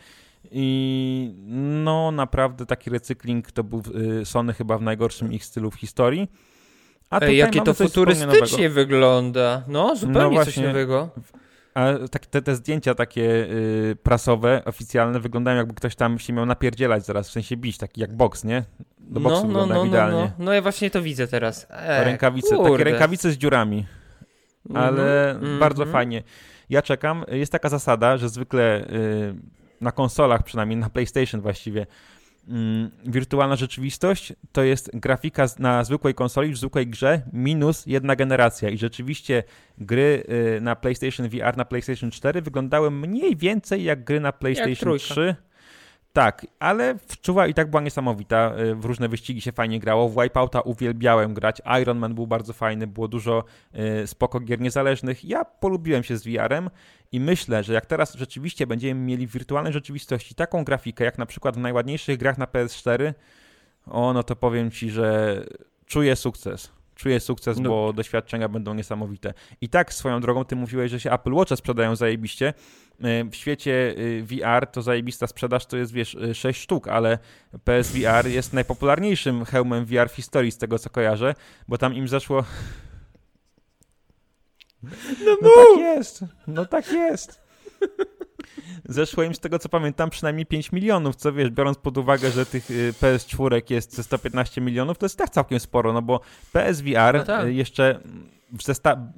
[0.51, 1.35] I
[1.85, 3.83] no naprawdę taki recykling to był
[4.21, 6.29] y, Sony chyba w najgorszym ich stylu w historii.
[7.11, 9.63] A Ej, jakie to futurystycznie wygląda.
[9.69, 11.11] No, zupełnie no coś nowego.
[11.79, 16.47] A tak, te, te zdjęcia takie y, prasowe, oficjalne wyglądają jakby ktoś tam się miał
[16.47, 18.65] napierdzielać zaraz, w sensie bić, taki jak boks, nie?
[18.99, 20.33] Do boksu no, no, wygląda no, no, idealnie.
[20.39, 21.67] No, no, ja właśnie to widzę teraz.
[21.71, 22.71] E, rękawice, kurde.
[22.71, 23.87] takie rękawice z dziurami.
[24.75, 25.61] Ale mm -hmm.
[25.61, 26.23] bardzo fajnie.
[26.71, 27.25] Ja czekam.
[27.29, 29.35] Jest taka zasada, że zwykle y,
[29.81, 31.87] na konsolach, przynajmniej na PlayStation właściwie, Mm,
[33.05, 38.69] wirtualna rzeczywistość to jest grafika na zwykłej konsoli, w zwykłej grze minus jedna generacja.
[38.69, 39.43] I rzeczywiście
[39.79, 40.25] gry
[40.57, 45.37] y, na PlayStation VR, na PlayStation 4 wyglądały mniej więcej jak gry na PlayStation 3
[46.19, 48.53] tak, ale wczuwa i tak była niesamowita.
[48.59, 50.09] Y, w różne wyścigi się fajnie grało.
[50.09, 51.63] W Wipeouta uwielbiałem grać.
[51.83, 53.45] Iron Man był bardzo fajny, było dużo
[54.03, 55.25] y, spoko gier niezależnych.
[55.25, 56.71] Ja polubiłem się z VR-em
[57.13, 61.27] i myślę, że jak teraz rzeczywiście będziemy mieli w wirtualnej rzeczywistości taką grafikę, jak na
[61.27, 63.15] przykład w najładniejszych grach na PS4,
[63.87, 65.37] o, no to powiem Ci, że
[65.87, 67.69] czuję sukces czuję sukces, no.
[67.69, 69.35] bo doświadczenia będą niesamowite.
[69.61, 72.55] I tak swoją drogą, ty mówiłeś, że się Apple Watch sprzedają zajebiście.
[73.03, 77.19] E, w świecie e, VR to zajebista sprzedaż to jest, wiesz, 6 e, sztuk, ale
[77.65, 81.35] PSVR jest najpopularniejszym hełmem VR w historii, z tego co kojarzę,
[81.69, 82.45] bo tam im zeszło...
[85.25, 87.41] No, no tak jest, no tak jest.
[88.89, 92.47] Zeszło im z tego co pamiętam przynajmniej 5 milionów, co wiesz, biorąc pod uwagę, że
[92.47, 92.69] tych
[93.01, 96.21] PS4 jest 115 milionów, to jest tak całkiem sporo, no bo
[96.53, 97.55] PSVR no tak.
[97.55, 98.01] jeszcze
[98.53, 99.13] w zesta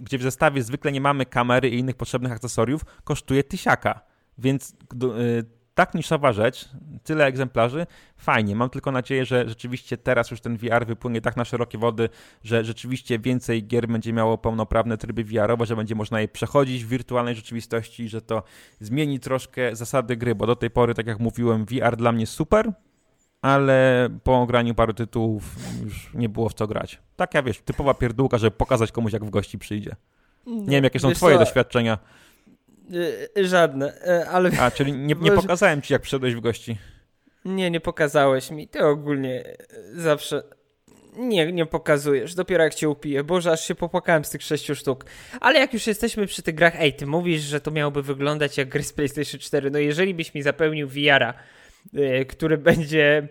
[0.00, 4.00] gdzie w zestawie zwykle nie mamy kamery i innych potrzebnych akcesoriów, kosztuje tysiaka.
[4.38, 5.44] Więc y,
[5.78, 6.68] tak niszowa rzecz,
[7.04, 8.56] tyle egzemplarzy, fajnie.
[8.56, 12.08] Mam tylko nadzieję, że rzeczywiście teraz już ten VR wypłynie tak na szerokie wody,
[12.44, 16.88] że rzeczywiście więcej gier będzie miało pełnoprawne tryby VR-owe, że będzie można je przechodzić w
[16.88, 18.42] wirtualnej rzeczywistości, że to
[18.80, 22.72] zmieni troszkę zasady gry, bo do tej pory, tak jak mówiłem, VR dla mnie super,
[23.42, 25.44] ale po graniu paru tytułów
[25.84, 26.98] już nie było w co grać.
[27.16, 29.96] Taka, wiesz, typowa pierdółka, żeby pokazać komuś, jak w gości przyjdzie.
[30.46, 31.44] Nie wiem, jakie są twoje co?
[31.44, 31.98] doświadczenia.
[33.36, 34.50] Y, żadne, y, ale...
[34.60, 36.78] A, czyli nie, nie pokazałem ci, jak przyszedłeś w gości.
[37.44, 38.68] Nie, nie pokazałeś mi.
[38.68, 39.44] Ty ogólnie
[39.94, 40.42] zawsze...
[41.16, 42.34] Nie, nie pokazujesz.
[42.34, 43.24] Dopiero jak cię upiję.
[43.24, 45.04] Boże, aż się popłakałem z tych sześciu sztuk.
[45.40, 48.68] Ale jak już jesteśmy przy tych grach, ej, ty mówisz, że to miałoby wyglądać jak
[48.68, 49.70] gry z PlayStation 4.
[49.70, 51.34] No jeżeli byś mi zapełnił VR-a Y,
[52.28, 53.28] który będzie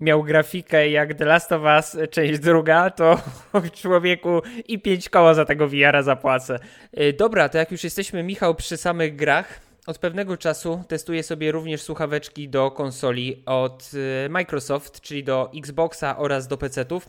[0.00, 3.22] miał grafikę jak The Last of Us, część druga, to
[3.82, 6.58] człowieku i pięć koła za tego VR-a zapłacę.
[7.00, 11.52] Y, dobra, to jak już jesteśmy, Michał, przy samych grach, od pewnego czasu testuję sobie
[11.52, 17.08] również słuchaweczki do konsoli od y, Microsoft, czyli do Xboxa oraz do PC-ów.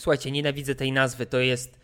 [0.00, 1.80] Słuchajcie, nienawidzę tej nazwy, to jest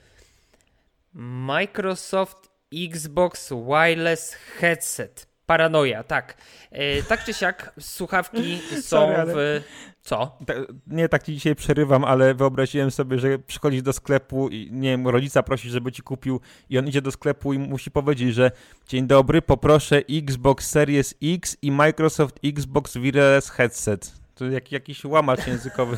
[1.15, 5.28] Microsoft Xbox Wireless Headset.
[5.49, 6.37] Paranoja, tak.
[6.71, 9.35] E, tak czy siak, słuchawki są Sorry, ale...
[9.35, 9.63] w.
[10.03, 10.39] Co?
[10.87, 15.09] nie tak ci dzisiaj przerywam, ale wyobraziłem sobie, że przychodzisz do sklepu i nie wiem,
[15.09, 18.51] rodzica prosi, żeby ci kupił i on idzie do sklepu i musi powiedzieć, że
[18.89, 24.13] dzień dobry, poproszę Xbox Series X i Microsoft Xbox Wireless Headset.
[24.35, 25.97] To jak, jakiś łamacz językowy.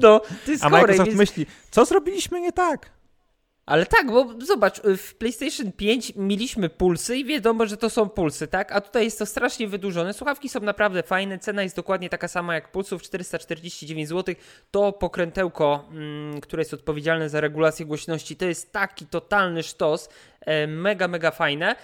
[0.00, 1.18] No, jest A Microsoft więc...
[1.18, 2.97] myśli, co zrobiliśmy nie tak?
[3.68, 8.46] Ale tak, bo zobacz, w PlayStation 5 mieliśmy pulsy i wiadomo, że to są pulsy,
[8.46, 8.72] tak?
[8.72, 10.14] A tutaj jest to strasznie wydłużone.
[10.14, 14.34] Słuchawki są naprawdę fajne, cena jest dokładnie taka sama jak pulsów, 449 zł.
[14.70, 20.08] To pokrętełko, mm, które jest odpowiedzialne za regulację głośności, to jest taki totalny sztos,
[20.40, 21.76] e, mega, mega fajne.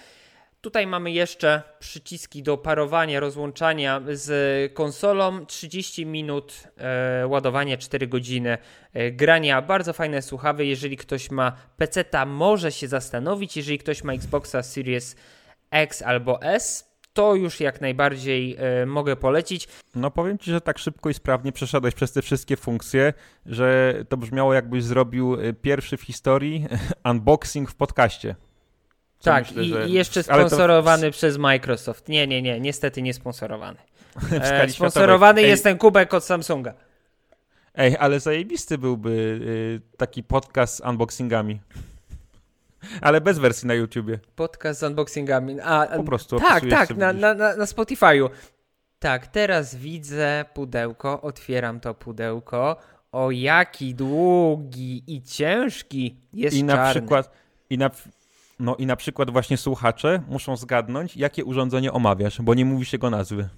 [0.65, 8.57] Tutaj mamy jeszcze przyciski do parowania, rozłączania z konsolą, 30 minut e, ładowania, 4 godziny
[8.93, 9.61] e, grania.
[9.61, 10.65] Bardzo fajne słuchawy.
[10.65, 13.57] Jeżeli ktoś ma PC, może się zastanowić.
[13.57, 15.15] Jeżeli ktoś ma Xboxa Series
[15.71, 19.67] X albo S, to już jak najbardziej e, mogę polecić.
[19.95, 23.13] No powiem Ci, że tak szybko i sprawnie przeszedłeś przez te wszystkie funkcje,
[23.45, 26.65] że to brzmiało jakbyś zrobił e, pierwszy w historii
[27.11, 28.35] unboxing w podcaście.
[29.25, 29.89] Tak, myślę, i, że...
[29.89, 31.11] jeszcze sponsorowany to...
[31.11, 32.09] przez Microsoft.
[32.09, 33.77] Nie, nie, nie, niestety nie sponsorowany.
[34.31, 36.73] E, sponsorowany jest ten kubek od Samsunga.
[37.75, 41.59] Ej, ale zajebisty byłby y, taki podcast z unboxingami.
[43.01, 44.19] Ale bez wersji na YouTubie.
[44.35, 45.61] Podcast z unboxingami.
[45.61, 46.39] A, po prostu.
[46.39, 48.29] Tak, tak, na, na, na Spotify'u.
[48.99, 52.77] Tak, teraz widzę pudełko, otwieram to pudełko.
[53.11, 57.01] O jaki długi i ciężki jest I na czarny.
[57.01, 57.31] przykład
[57.69, 57.89] i na,
[58.59, 62.97] no i na przykład właśnie słuchacze muszą zgadnąć, jakie urządzenie omawiasz, bo nie mówi się
[62.97, 63.49] go nazwy.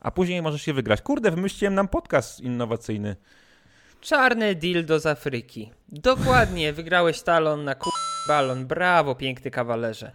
[0.00, 1.02] A później możesz się wygrać.
[1.02, 3.16] Kurde, wymyśliłem nam podcast innowacyjny.
[4.00, 5.70] Czarny dildo z Afryki.
[5.88, 7.74] Dokładnie, wygrałeś talon na
[8.28, 8.66] balon.
[8.66, 10.12] Brawo, piękny kawalerze.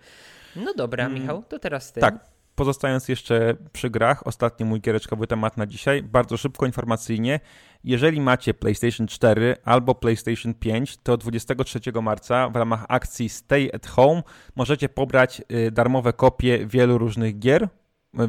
[0.56, 1.22] No dobra, mm.
[1.22, 2.02] Michał, to teraz ty.
[2.02, 2.26] Tak,
[2.58, 7.40] pozostając jeszcze przy grach, ostatni mój giereczkowy temat na dzisiaj, bardzo szybko informacyjnie.
[7.84, 13.88] Jeżeli macie PlayStation 4 albo PlayStation 5, to 23 marca w ramach akcji Stay at
[13.88, 14.24] Home
[14.56, 17.70] możecie pobrać y, darmowe kopie wielu różnych gier,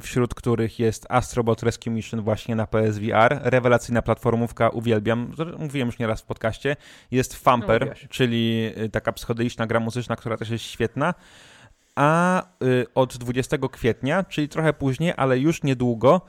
[0.00, 3.40] wśród których jest Astrobot Rescue Mission właśnie na PSVR.
[3.42, 5.32] Rewelacyjna platformówka, uwielbiam.
[5.58, 6.76] Mówiłem już nieraz w podcaście.
[7.10, 11.14] Jest Famper, no, czyli y, taka psychodeliczna gra muzyczna, która też jest świetna.
[11.98, 16.20] A y, od 20 kwietnia, czyli trochę później, ale już niedługo,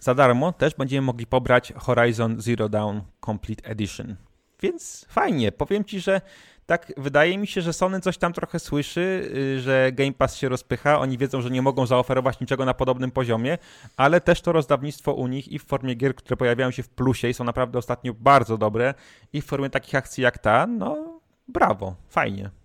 [0.00, 4.16] za darmo też będziemy mogli pobrać Horizon Zero Dawn Complete Edition.
[4.62, 5.52] Więc fajnie.
[5.52, 6.20] Powiem ci, że
[6.66, 10.48] tak wydaje mi się, że Sony coś tam trochę słyszy, y, że Game Pass się
[10.48, 13.58] rozpycha, oni wiedzą, że nie mogą zaoferować niczego na podobnym poziomie,
[13.96, 17.28] ale też to rozdawnictwo u nich i w formie gier, które pojawiają się w plusie
[17.28, 18.94] i są naprawdę ostatnio bardzo dobre
[19.32, 22.59] i w formie takich akcji jak ta, no brawo, fajnie.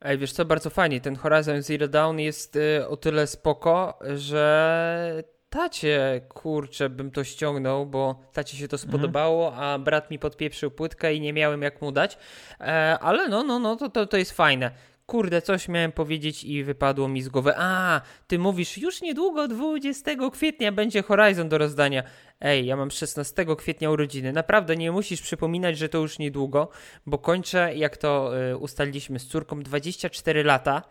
[0.00, 5.22] Ej, wiesz co, bardzo fajnie, ten Horizon Zero Dawn jest y, o tyle spoko, że
[5.50, 8.90] tacie, kurczę, bym to ściągnął, bo tacie się to mhm.
[8.90, 9.64] spodobało, mhm.
[9.64, 12.18] a brat mi podpieprzył płytkę i nie miałem jak mu dać.
[12.60, 14.70] E, ale no, no, no, to, to, to jest fajne.
[15.08, 17.52] Kurde, coś miałem powiedzieć i wypadło mi z głowy.
[17.56, 22.02] A, ty mówisz, już niedługo, 20 kwietnia będzie Horizon do rozdania.
[22.40, 24.32] Ej, ja mam 16 kwietnia urodziny.
[24.32, 26.68] Naprawdę nie musisz przypominać, że to już niedługo,
[27.06, 30.82] bo kończę, jak to y, ustaliliśmy z córką, 24 lata.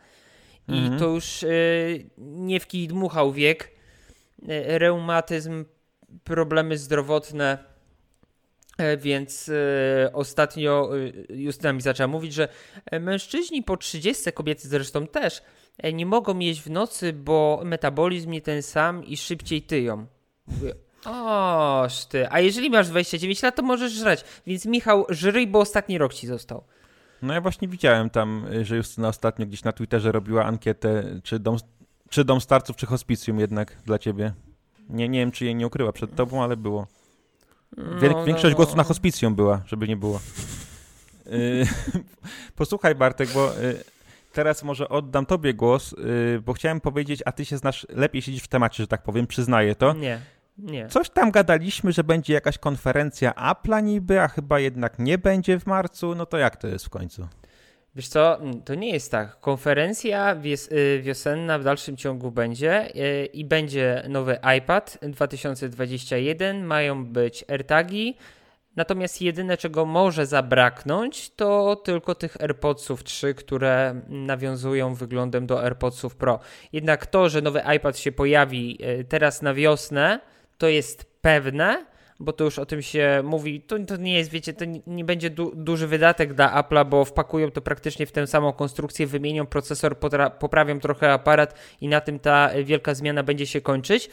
[0.68, 1.00] I mhm.
[1.00, 3.78] to już y, nie w kij dmuchał wiek
[4.48, 5.66] E, reumatyzm,
[6.24, 7.58] problemy zdrowotne.
[8.78, 10.90] E, więc e, ostatnio
[11.30, 12.48] Justyna mi zaczęła mówić, że
[13.00, 15.42] mężczyźni po 30, kobiety zresztą też,
[15.94, 20.06] nie mogą jeść w nocy, bo metabolizm nie ten sam i szybciej tyją.
[20.48, 20.74] Mówię,
[21.06, 24.24] Oż ty, a jeżeli masz 29 lat, to możesz żreć.
[24.48, 26.64] Więc Michał, żryj, bo ostatni rok ci został.
[27.22, 31.58] No ja właśnie widziałem tam, że Justyna ostatnio gdzieś na Twitterze robiła ankietę, czy dom
[32.10, 34.34] czy Dom Starców, czy Hospicjum jednak dla ciebie?
[34.90, 36.88] Nie, nie wiem, czy jej nie ukryła przed tobą, ale było.
[37.78, 40.20] No, większość no, głosów na Hospicjum była, żeby nie było.
[41.28, 41.68] Y,
[42.56, 43.84] posłuchaj Bartek, bo y,
[44.34, 48.44] teraz może oddam tobie głos, y, bo chciałem powiedzieć, a ty się znasz, lepiej siedzisz
[48.44, 49.94] w temacie, że tak powiem, przyznaję to.
[49.94, 50.20] Nie.
[50.58, 50.88] Nie.
[50.88, 55.66] Coś tam gadaliśmy, że będzie jakaś konferencja Apple'a niby, a chyba jednak nie będzie w
[55.66, 56.16] marcu.
[56.16, 57.28] No to jak to jest w końcu?
[57.98, 59.40] Wiesz co, to nie jest tak.
[59.40, 67.06] Konferencja wies y, wiosenna w dalszym ciągu będzie yy, i będzie nowy iPad 2021, mają
[67.06, 68.18] być AirTagi,
[68.76, 76.16] natomiast jedyne czego może zabraknąć to tylko tych AirPodsów 3, które nawiązują wyglądem do AirPodsów
[76.16, 76.40] Pro.
[76.74, 80.20] Jednak to, że nowy iPad się pojawi yy, teraz na wiosnę,
[80.58, 81.86] to jest pewne,
[82.20, 83.62] bo to już o tym się mówi.
[83.62, 87.06] To, to nie jest, wiecie, to nie, nie będzie du duży wydatek dla Apple'a, bo
[87.06, 89.98] wpakują to praktycznie w tę samą konstrukcję, wymienią procesor,
[90.40, 94.10] poprawią trochę aparat i na tym ta wielka zmiana będzie się kończyć.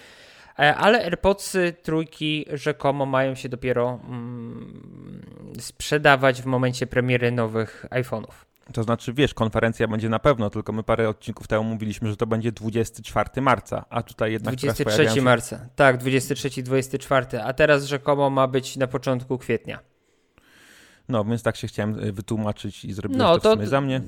[0.59, 5.23] E, ale AirPodsy trójki rzekomo mają się dopiero mm,
[5.59, 8.54] sprzedawać w momencie premiery nowych iPhone'ów.
[8.72, 12.27] To znaczy, wiesz, konferencja będzie na pewno, tylko my parę odcinków temu mówiliśmy, że to
[12.27, 15.22] będzie 24 marca, a tutaj jednak 23 się...
[15.22, 19.79] marca, tak, 23-24, a teraz rzekomo ma być na początku kwietnia.
[21.09, 23.81] No, więc tak się chciałem y, wytłumaczyć i zrobiłem no, to, to w sumie za
[23.81, 24.00] mnie.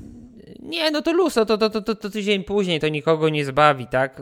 [0.59, 3.87] Nie, no to luz, to, to, to, to, to tydzień później to nikogo nie zbawi,
[3.87, 4.21] tak?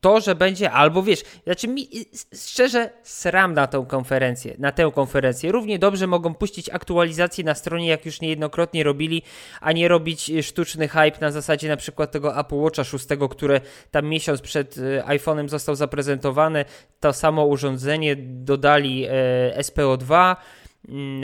[0.00, 1.88] To, że będzie, albo wiesz, znaczy mi
[2.34, 5.52] szczerze sram na tą konferencję, na tę konferencję.
[5.52, 9.22] Równie dobrze mogą puścić aktualizacje na stronie, jak już niejednokrotnie robili,
[9.60, 14.06] a nie robić sztuczny hype na zasadzie na przykład tego Apple Watcha 6, które tam
[14.06, 16.64] miesiąc przed y, iPhone'em został zaprezentowany.
[17.00, 19.10] To samo urządzenie dodali e,
[19.58, 20.36] SPO2 mm,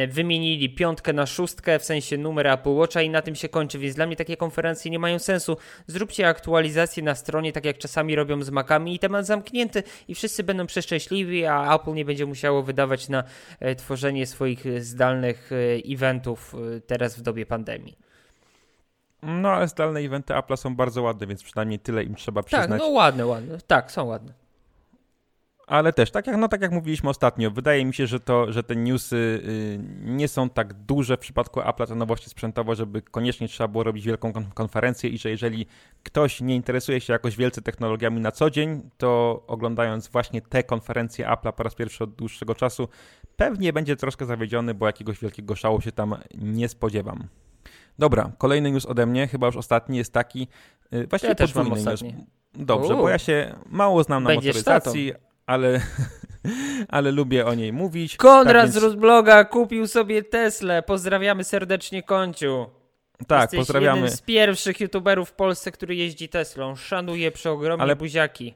[0.09, 3.97] wymienili piątkę na szóstkę, w sensie numer Apple Watcha i na tym się kończy, więc
[3.97, 5.57] dla mnie takie konferencje nie mają sensu.
[5.87, 10.45] Zróbcie aktualizację na stronie, tak jak czasami robią z Macami i temat zamknięty i wszyscy
[10.45, 13.24] będą przeszczęśliwi, a Apple nie będzie musiało wydawać na
[13.61, 15.57] e, tworzenie swoich zdalnych e,
[15.95, 17.99] eventów e, teraz w dobie pandemii.
[19.22, 22.68] No, ale zdalne eventy Apple są bardzo ładne, więc przynajmniej tyle im trzeba tak, przyznać.
[22.68, 23.59] Tak, no ładne, ładne.
[23.66, 24.39] Tak, są ładne.
[25.71, 28.62] Ale też, tak jak, no, tak jak mówiliśmy ostatnio, wydaje mi się, że, to, że
[28.62, 33.49] te newsy y, nie są tak duże w przypadku Apple, te nowości sprzętowe, żeby koniecznie
[33.49, 35.66] trzeba było robić wielką konferencję i że jeżeli
[36.03, 41.27] ktoś nie interesuje się jakoś wielce technologiami na co dzień, to oglądając właśnie te konferencje
[41.27, 42.89] Apple'a po raz pierwszy od dłuższego czasu,
[43.37, 47.29] pewnie będzie troszkę zawiedziony, bo jakiegoś wielkiego szału się tam nie spodziewam.
[47.99, 50.49] Dobra, kolejny news ode mnie, chyba już ostatni, jest taki,
[50.93, 52.12] y, właściwie ja też mam ostatni.
[52.12, 52.27] News.
[52.55, 55.12] Dobrze, bo ja się mało znam na Będziesz motoryzacji,
[55.51, 55.80] ale,
[56.88, 58.16] ale lubię o niej mówić.
[58.16, 58.74] Konrad tak więc...
[58.74, 60.82] z Rozbloga kupił sobie Tesla.
[60.82, 62.66] Pozdrawiamy serdecznie Konciu.
[63.26, 64.01] Tak, Jesteś pozdrawiamy.
[64.01, 66.76] jeden z pierwszych youtuberów w Polsce, który jeździ Teslą.
[66.76, 67.96] Szanuję przeogromnie ale...
[67.96, 68.55] buziaki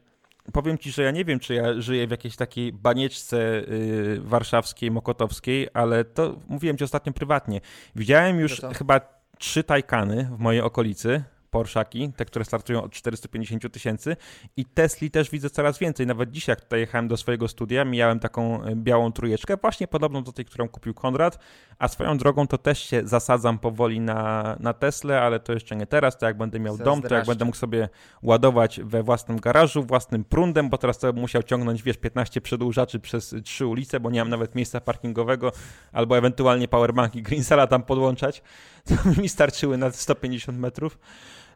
[0.53, 4.91] powiem ci, że ja nie wiem, czy ja żyję w jakiejś takiej banieczce yy, warszawskiej,
[4.91, 7.61] mokotowskiej, ale to mówiłem ci ostatnio prywatnie.
[7.97, 9.01] Widziałem już chyba
[9.39, 11.25] trzy Tajkany w mojej okolicy,
[11.55, 14.17] Porszaki, te, które startują od 450 tysięcy.
[14.57, 16.07] I Tesli też widzę coraz więcej.
[16.07, 20.23] Nawet dzisiaj, jak tutaj jechałem do swojego studia, mijałem taką e, białą trójeczkę, właśnie podobną
[20.23, 21.39] do tej, którą kupił Konrad,
[21.79, 24.75] a swoją drogą to też się zasadzam powoli na, na
[25.21, 27.89] ale to jeszcze nie teraz, to jak będę miał dom, to jak będę mógł sobie
[28.23, 33.01] ładować we własnym garażu, własnym prądem, bo teraz to bym musiał ciągnąć, wiesz, 15 przedłużaczy
[33.01, 35.53] przez trzy ulice, bo nie mam nawet miejsca parkingowego,
[35.93, 38.43] albo ewentualnie powerbanki Greensala tam podłączać,
[38.89, 40.99] to mi starczyły na 150 metrów.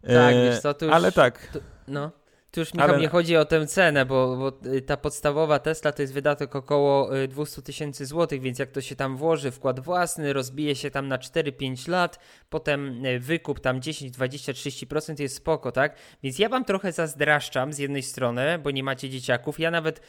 [0.02, 1.46] Tak, e, wiesz co, to już, Ale tak.
[1.52, 2.10] To, no.
[2.50, 2.98] Tu już Michał Ale...
[2.98, 7.10] nie chodzi o tę cenę, bo, bo, y, ta podstawowa Tesla to jest wydatek około
[7.28, 11.08] 200 y, tysięcy złotych, więc jak to się tam włoży, wkład własny, rozbije się tam
[11.08, 12.18] na 4-5 lat,
[12.50, 15.96] potem y, wykup tam 10, 20, 30% jest spoko, tak?
[16.22, 19.60] Więc ja wam trochę zazdraszczam z jednej strony, bo nie macie dzieciaków.
[19.60, 20.00] Ja nawet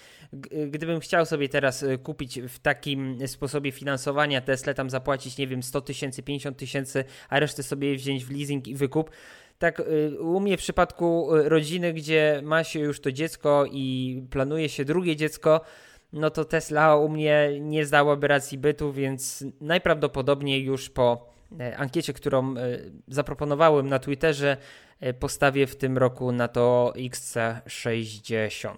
[0.67, 5.81] gdybym chciał sobie teraz kupić w takim sposobie finansowania Tesla, tam zapłacić, nie wiem, 100
[5.81, 9.09] tysięcy, 50 tysięcy, a resztę sobie wziąć w leasing i wykup,
[9.59, 14.23] tak y, u mnie w przypadku y, rodziny, gdzie ma się już to dziecko i
[14.29, 15.61] planuje się drugie dziecko,
[16.13, 21.29] no to Tesla u mnie nie zdałaby racji bytu, więc najprawdopodobniej już po
[21.59, 24.57] e, ankiecie, którą e, zaproponowałem na Twitterze,
[24.99, 28.73] e, postawię w tym roku na to XC60.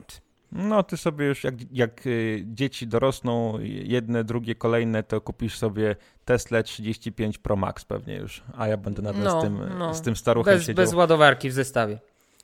[0.52, 5.95] No, ty sobie już, jak, jak y, dzieci dorosną, jedne, drugie, kolejne, to kupisz sobie
[6.26, 9.93] Tesla 35 Pro Max pewnie już, a ja będę nadal no, z, tym, no.
[9.93, 10.86] z tym staruchem bez, siedział.
[10.86, 11.99] Bez ładowarki w zestawie.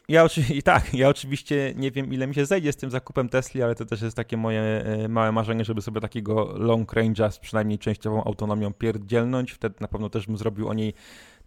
[0.10, 3.64] Ja i tak, ja oczywiście nie wiem, ile mi się zejdzie z tym zakupem Tesli,
[3.64, 7.39] ale to też jest takie moje e, małe marzenie, żeby sobie takiego long range'a z
[7.39, 9.51] przynajmniej częściową autonomią pierdzielnąć.
[9.51, 10.93] Wtedy na pewno też bym zrobił o niej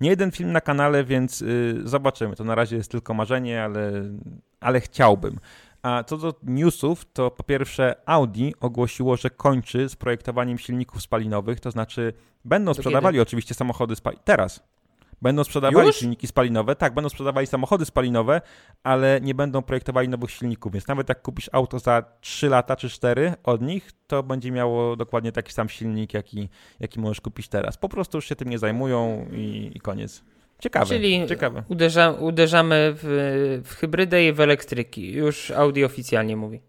[0.01, 2.37] nie jeden film na kanale, więc y, zobaczymy.
[2.37, 3.93] To na razie jest tylko marzenie, ale,
[4.61, 5.39] ale chciałbym.
[5.83, 11.61] A co do newsów, to po pierwsze Audi ogłosiło, że kończy z projektowaniem silników spalinowych,
[11.61, 12.13] to znaczy
[12.45, 13.23] będą sprzedawali kiedy?
[13.23, 14.25] oczywiście samochody spalinowe.
[14.25, 14.71] Teraz.
[15.23, 15.97] Będą sprzedawali Już?
[15.97, 18.41] silniki spalinowe, tak, będą sprzedawali samochody spalinowe,
[18.83, 22.89] ale nie będą projektowali nowych silników, więc nawet jak kupisz auto za 3 lata czy
[22.89, 26.49] 4 od nich, to będzie miało dokładnie taki sam silnik, jaki,
[26.81, 27.77] jaki możesz kupić teraz.
[27.77, 30.25] Po prostu już się tym nie zajmują i, i koniec.
[30.61, 30.87] Ciekawe.
[30.87, 31.63] Czyli ciekawe.
[31.69, 35.13] Uderza, uderzamy w, w hybrydę i w elektryki.
[35.13, 36.61] Już Audi oficjalnie mówi.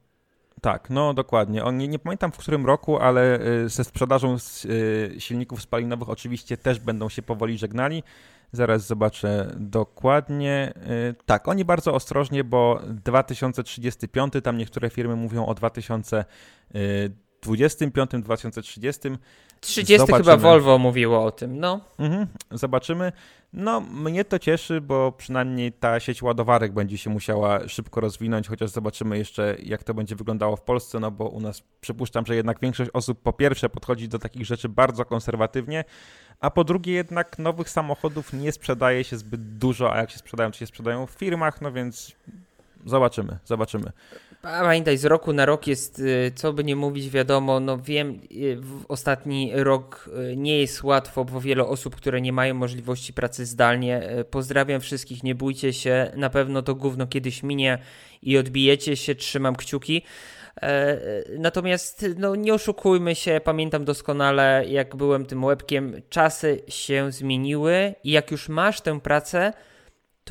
[0.61, 1.63] Tak, no dokładnie.
[1.63, 6.57] On, nie, nie, pamiętam w którym roku, ale y, ze sprzedażą y, silników spalinowych oczywiście
[6.57, 8.03] też będą się powoli żegnali.
[8.51, 10.73] Zaraz zobaczę dokładnie.
[11.11, 19.09] Y, tak, oni bardzo ostrożnie, bo 2035, tam niektóre firmy mówią o 2025, 2030.
[19.59, 20.17] 30 Zobaczymy.
[20.17, 21.81] chyba Volvo mówiło o tym, no.
[21.99, 23.11] Mhm, zobaczymy.
[23.53, 28.69] No, mnie to cieszy, bo przynajmniej ta sieć ładowarek będzie się musiała szybko rozwinąć, chociaż
[28.69, 32.59] zobaczymy jeszcze, jak to będzie wyglądało w Polsce, no bo u nas przypuszczam, że jednak
[32.59, 35.83] większość osób po pierwsze podchodzi do takich rzeczy bardzo konserwatywnie,
[36.39, 40.51] a po drugie jednak nowych samochodów nie sprzedaje się zbyt dużo, a jak się sprzedają,
[40.51, 42.15] to się sprzedają w firmach, no więc
[42.85, 43.91] zobaczymy, zobaczymy.
[44.41, 48.57] Pamiętaj, z roku na rok jest, y, co by nie mówić, wiadomo, no wiem, y,
[48.59, 53.45] w ostatni rok y, nie jest łatwo, bo wiele osób, które nie mają możliwości pracy
[53.45, 54.01] zdalnie.
[54.31, 57.77] Pozdrawiam wszystkich, nie bójcie się, na pewno to gówno kiedyś minie
[58.21, 60.01] i odbijecie się, trzymam kciuki.
[60.61, 60.97] E,
[61.39, 68.11] natomiast no, nie oszukujmy się, pamiętam doskonale, jak byłem tym łebkiem, czasy się zmieniły i
[68.11, 69.53] jak już masz tę pracę,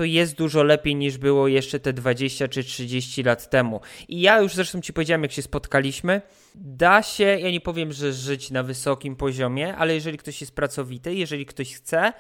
[0.01, 3.80] to jest dużo lepiej niż było jeszcze te 20 czy 30 lat temu.
[4.09, 6.22] I ja już zresztą ci powiedziałem, jak się spotkaliśmy,
[6.55, 11.14] da się, ja nie powiem, że żyć na wysokim poziomie, ale jeżeli ktoś jest pracowity,
[11.14, 12.12] jeżeli ktoś chce,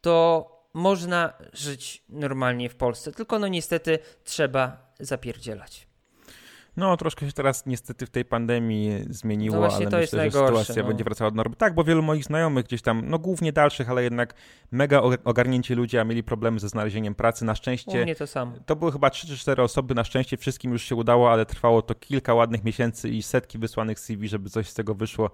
[0.00, 3.12] to można żyć normalnie w Polsce.
[3.12, 5.87] Tylko no niestety trzeba zapierdzielać.
[6.78, 10.88] No, troszkę się teraz niestety w tej pandemii zmieniło, no ale myślę, że sytuacja no.
[10.88, 11.56] będzie wracała do normy.
[11.56, 14.34] Tak, bo wielu moich znajomych gdzieś tam, no głównie dalszych, ale jednak
[14.70, 17.44] mega ogarnięci ludzie, a mieli problemy ze znalezieniem pracy.
[17.44, 18.00] Na szczęście.
[18.00, 18.52] U mnie to samo.
[18.66, 21.82] To były chyba 3 czy 4 osoby, na szczęście wszystkim już się udało, ale trwało
[21.82, 25.30] to kilka ładnych miesięcy i setki wysłanych CV, żeby coś z tego wyszło.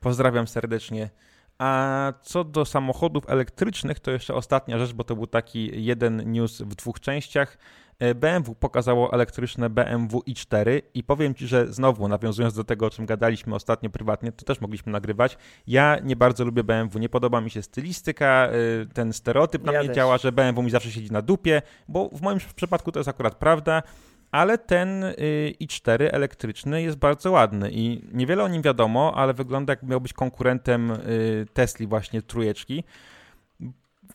[0.00, 1.10] Pozdrawiam serdecznie.
[1.58, 6.62] A co do samochodów elektrycznych, to jeszcze ostatnia rzecz, bo to był taki jeden news
[6.62, 7.58] w dwóch częściach.
[8.00, 12.90] E, BMW pokazało elektryczne BMW i4 i powiem Ci, że znowu nawiązując do tego, o
[12.90, 15.38] czym gadaliśmy ostatnio prywatnie, to też mogliśmy nagrywać.
[15.66, 19.78] Ja nie bardzo lubię BMW, nie podoba mi się stylistyka, e, ten stereotyp na ja
[19.78, 19.96] mnie też.
[19.96, 23.34] działa, że BMW mi zawsze siedzi na dupie, bo w moim przypadku to jest akurat
[23.34, 23.82] prawda
[24.30, 25.14] ale ten y,
[25.60, 30.12] i4 elektryczny jest bardzo ładny i niewiele o nim wiadomo, ale wygląda jak miał być
[30.12, 32.84] konkurentem y, Tesli właśnie trójeczki.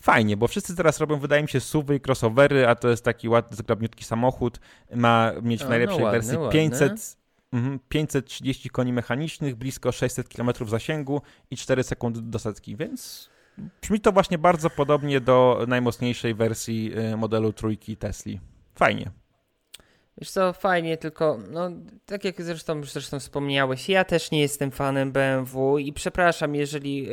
[0.02, 3.30] Fajnie, bo wszyscy teraz robią, wydaje mi się, suwy i crossovery, a to jest taki
[3.30, 4.60] ładny, zgrabniutki samochód.
[4.96, 7.18] Ma mieć w najlepszej no ładny, wersji 500,
[7.90, 11.22] 530 mhm, koni mechanicznych, blisko 600 km zasięgu
[11.52, 13.30] i 4 sekundy do setki, więc
[13.82, 18.40] brzmi to właśnie bardzo podobnie do najmocniejszej wersji y, modelu trójki Tesli.
[18.76, 19.12] Fajnie.
[20.18, 21.70] Wiesz co, fajnie, tylko no,
[22.06, 27.08] tak jak zresztą, zresztą wspomniałeś, ja też nie jestem fanem BMW i przepraszam, jeżeli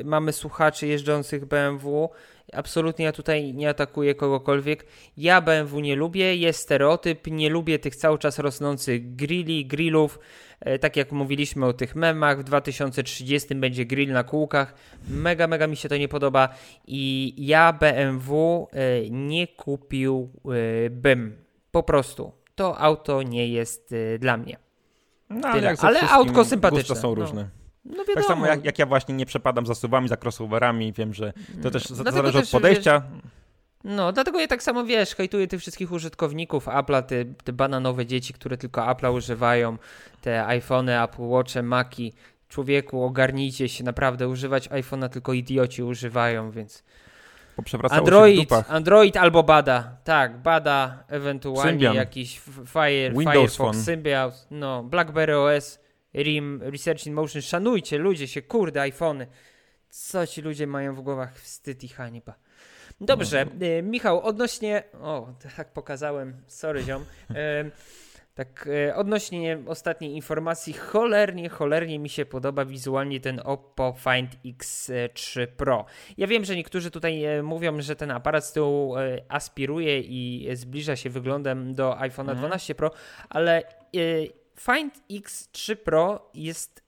[0.00, 2.10] y, mamy słuchaczy jeżdżących BMW,
[2.52, 4.86] absolutnie ja tutaj nie atakuję kogokolwiek.
[5.16, 10.18] Ja BMW nie lubię, jest stereotyp, nie lubię tych cały czas rosnących grilli, grillów,
[10.66, 14.74] y, tak jak mówiliśmy o tych memach, w 2030 będzie grill na kółkach,
[15.08, 16.48] mega, mega mi się to nie podoba
[16.86, 18.68] i ja BMW
[19.04, 21.45] y, nie kupiłbym
[21.76, 24.56] po prostu to auto nie jest y, dla mnie.
[25.30, 26.96] No, ale, ale autko sympatyczne.
[26.96, 27.14] są no.
[27.14, 27.48] różne.
[27.84, 27.96] No.
[27.96, 31.32] No tak samo jak, jak, ja właśnie nie przepadam za suwami, za crossoverami, wiem, że
[31.62, 33.02] to też Dlatego zależy też, od podejścia.
[33.14, 33.22] Wiesz,
[33.84, 38.32] no, dlatego ja tak samo wiesz, hejtuję tych wszystkich użytkowników Apple'a, te, te bananowe dzieci,
[38.34, 39.78] które tylko Apple'a używają,
[40.20, 42.12] te iPhony, Apple Watche, Maki.
[42.48, 46.84] Człowieku, ogarnijcie się, naprawdę używać iPhone'a tylko idioci używają, więc
[47.90, 49.98] Android, Android albo Bada.
[50.04, 51.96] Tak, Bada, ewentualnie Symbian.
[51.96, 53.82] jakiś Fire, Windows Firefox, Phone.
[53.82, 55.78] Symbian, no, BlackBerry OS,
[56.14, 57.42] RIM, Research in Motion.
[57.42, 59.26] Szanujcie ludzie się, kurde, iPhony.
[59.88, 61.38] Co ci ludzie mają w głowach?
[61.38, 62.34] Wstyd i hańba.
[63.00, 63.66] Dobrze, no.
[63.66, 64.82] y, Michał, odnośnie...
[65.00, 67.04] O, tak pokazałem, sorry ziom.
[68.36, 75.46] Tak e, odnośnie ostatniej informacji, cholernie, cholernie mi się podoba wizualnie ten Oppo Find X3
[75.46, 75.84] Pro.
[76.16, 80.48] Ja wiem, że niektórzy tutaj e, mówią, że ten aparat z tyłu e, aspiruje i
[80.52, 82.38] zbliża się wyglądem do iPhone'a mhm.
[82.38, 82.90] 12 Pro,
[83.28, 83.62] ale
[84.60, 86.82] Find X3 Pro jest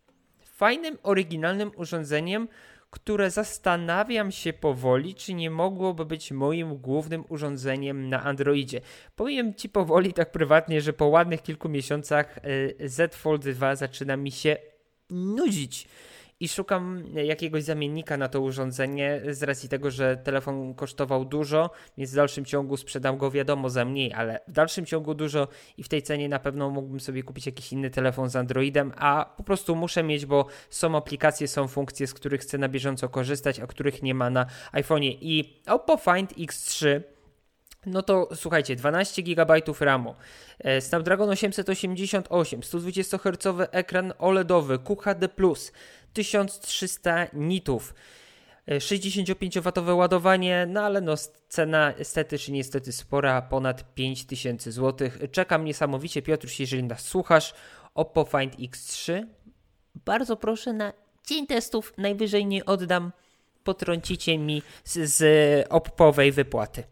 [0.45, 2.49] fajnym, oryginalnym urządzeniem,
[2.91, 8.81] które zastanawiam się powoli, czy nie mogłoby być moim głównym urządzeniem na Androidzie.
[9.17, 14.17] Powiem Ci powoli, tak prywatnie, że po ładnych kilku miesiącach e, Z Fold 2 zaczyna
[14.17, 14.57] mi się
[15.11, 15.89] nudzić
[16.41, 22.13] i szukam jakiegoś zamiennika na to urządzenie z racji tego, że telefon kosztował dużo, więc
[22.13, 25.89] w dalszym ciągu sprzedam go wiadomo za mniej, ale w dalszym ciągu dużo i w
[25.89, 29.77] tej cenie na pewno mógłbym sobie kupić jakiś inny telefon z Androidem, a po prostu
[29.77, 34.03] muszę mieć, bo są aplikacje, są funkcje, z których chcę na bieżąco korzystać, a których
[34.03, 35.17] nie ma na iPhone'ie.
[35.21, 37.01] I Oppo Find X3
[37.87, 40.15] no to słuchajcie, 12 GB RAMu,
[40.59, 45.29] e, Snapdragon 888, 120 Hz ekran OLEDowy, QHD+,
[46.13, 47.95] 1300 nitów.
[48.69, 51.15] 65W ładowanie, no ale no
[51.49, 55.11] cena stety czy niestety spora, ponad 5000 zł.
[55.33, 57.55] Czekam niesamowicie, Piotruś, jeżeli nas słuchasz,
[57.95, 59.27] Oppo Find X3.
[60.05, 60.93] Bardzo proszę na
[61.27, 63.13] dzień testów, najwyżej nie oddam,
[63.65, 66.85] potrącicie mi z, z Oppowej wypłaty.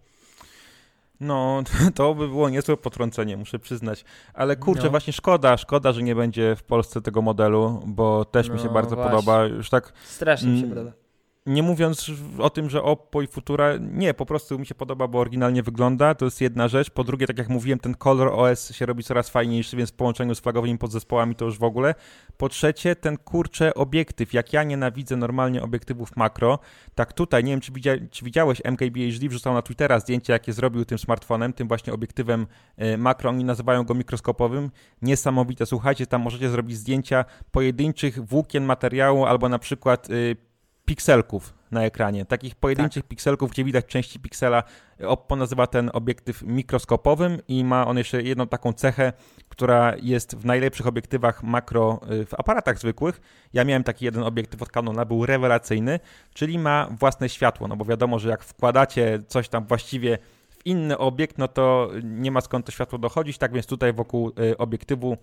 [1.21, 1.63] No,
[1.95, 4.05] to by było niezłe potrącenie, muszę przyznać.
[4.35, 4.91] Ale kurczę, no.
[4.91, 8.67] właśnie szkoda, szkoda, że nie będzie w Polsce tego modelu, bo też no, mi się
[8.67, 9.11] no bardzo właśnie.
[9.11, 9.45] podoba.
[9.45, 9.93] Już tak.
[10.05, 11.06] Strasznie mi się podoba
[11.47, 15.19] nie mówiąc o tym, że Oppo i Futura, nie, po prostu mi się podoba, bo
[15.19, 16.91] oryginalnie wygląda, to jest jedna rzecz.
[16.91, 20.35] Po drugie, tak jak mówiłem, ten Color OS się robi coraz fajniejszy, więc w połączeniu
[20.35, 21.95] z flagowymi podzespołami to już w ogóle.
[22.37, 26.59] Po trzecie, ten kurcze obiektyw, jak ja nienawidzę normalnie obiektywów makro,
[26.95, 30.85] tak tutaj, nie wiem, czy, widzia, czy widziałeś, MKBHD wrzucał na Twittera zdjęcie, jakie zrobił
[30.85, 34.71] tym smartfonem, tym właśnie obiektywem e, makro, oni nazywają go mikroskopowym.
[35.03, 40.46] Niesamowite, słuchajcie, tam możecie zrobić zdjęcia pojedynczych włókien materiału albo na przykład e,
[40.87, 42.25] pikselków na ekranie.
[42.25, 43.09] Takich pojedynczych tak.
[43.09, 44.63] pikselków, gdzie widać części piksela.
[45.07, 49.13] Oppo nazywa ten obiektyw mikroskopowym i ma on jeszcze jedną taką cechę,
[49.49, 53.21] która jest w najlepszych obiektywach makro y, w aparatach zwykłych.
[53.53, 56.01] Ja miałem taki jeden obiektyw od Canona, był rewelacyjny,
[56.35, 60.19] czyli ma własne światło, no bo wiadomo, że jak wkładacie coś tam właściwie
[60.49, 64.33] w inny obiekt, no to nie ma skąd to światło dochodzić, tak więc tutaj wokół
[64.41, 65.17] y, obiektywu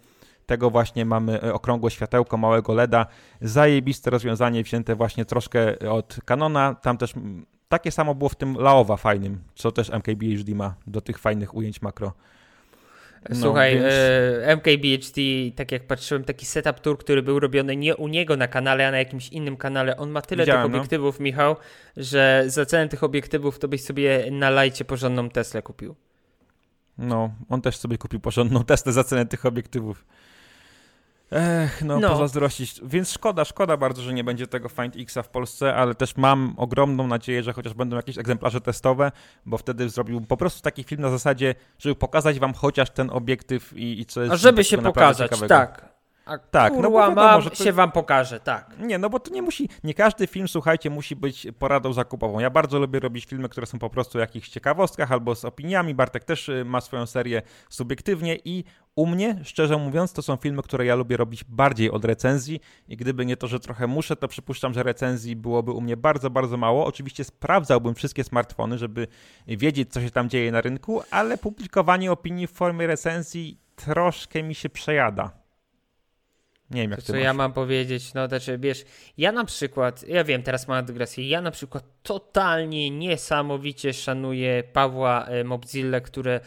[0.46, 3.06] tego właśnie mamy y, okrągłe światełko małego LEDa.
[3.42, 6.76] Zajebiste rozwiązanie wzięte właśnie troszkę od Canona.
[6.76, 7.14] Tam też
[7.70, 11.82] takie samo było w tym Laowa fajnym, co też MKBHD ma do tych fajnych ujęć
[11.82, 12.14] makro.
[13.30, 13.86] No, Słuchaj, więc...
[13.86, 15.22] e, MKBHD,
[15.56, 18.92] tak jak patrzyłem, taki setup tour, który był robiony nie u niego na kanale, a
[18.92, 19.98] na jakimś innym kanale.
[19.98, 20.78] On ma tyle Widziałem, tych no.
[20.78, 21.24] obiektywów, no.
[21.24, 21.56] Michał,
[21.98, 25.96] że za cenę tych obiektywów to byś sobie na lajcie porządną Teslę kupił.
[26.98, 30.06] No, on też sobie kupił porządną Teslę za cenę tych obiektywów.
[31.34, 32.82] Ech, no, no, pozazdrościć.
[32.84, 36.54] Więc szkoda, szkoda bardzo, że nie będzie tego Find Xa w Polsce, ale też mam
[36.58, 39.12] ogromną nadzieję, że chociaż będą jakieś egzemplarze testowe,
[39.46, 43.74] bo wtedy zrobił po prostu taki film na zasadzie, żeby pokazać wam chociaż ten obiektyw
[43.78, 44.34] i, i co jest.
[44.34, 45.50] A żeby się pokazać, ciekawego.
[45.50, 45.93] tak.
[46.26, 47.64] A tak, no bo wiadomo, mam, że to...
[47.64, 48.76] się wam pokaże, tak.
[48.80, 52.40] Nie, no bo to nie musi, nie każdy film, słuchajcie, musi być poradą zakupową.
[52.40, 55.96] Ja bardzo lubię robić filmy, które są po prostu o jakichś ciekawostkach albo z opiniami.
[55.96, 58.64] Bartek też y, ma swoją serię subiektywnie i
[58.96, 62.98] u mnie, szczerze mówiąc, to są filmy, które ja lubię robić bardziej od recenzji i
[62.98, 66.58] gdyby nie to, że trochę muszę, to przypuszczam, że recenzji byłoby u mnie bardzo, bardzo
[66.58, 66.86] mało.
[66.86, 69.08] Oczywiście sprawdzałbym wszystkie smartfony, żeby
[69.48, 74.56] wiedzieć, co się tam dzieje na rynku, ale publikowanie opinii w formie recenzji troszkę mi
[74.56, 75.43] się przejada.
[76.74, 77.22] Nie wiem, jak to Co masz.
[77.22, 78.14] ja mam powiedzieć?
[78.14, 78.86] No, znaczy, wiesz,
[79.18, 85.26] ja na przykład, ja wiem, teraz mam dygresję, ja na przykład totalnie niesamowicie szanuję Pawła
[85.26, 86.40] e, Mobzille, który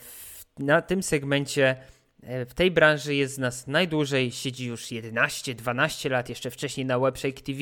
[0.00, 1.76] w, na tym segmencie
[2.22, 6.98] e, w tej branży jest z nas najdłużej, siedzi już 11-12 lat, jeszcze wcześniej na
[6.98, 7.60] Webshake TV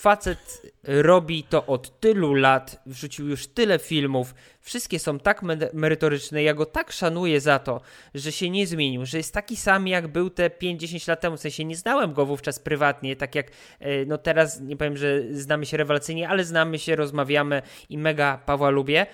[0.00, 5.42] Facet robi to od tylu lat, wrzucił już tyle filmów, wszystkie są tak
[5.72, 7.80] merytoryczne, ja go tak szanuję za to,
[8.14, 11.40] że się nie zmienił, że jest taki sam jak był te 5-10 lat temu, w
[11.40, 15.66] sensie nie znałem go wówczas prywatnie, tak jak e, no teraz nie powiem, że znamy
[15.66, 19.06] się rewelacyjnie, ale znamy się, rozmawiamy i mega Pawła lubię,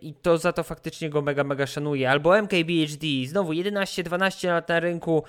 [0.00, 2.10] I to za to faktycznie go mega, mega szanuję.
[2.10, 5.24] Albo MKBHD, znowu 11-12 lat na rynku,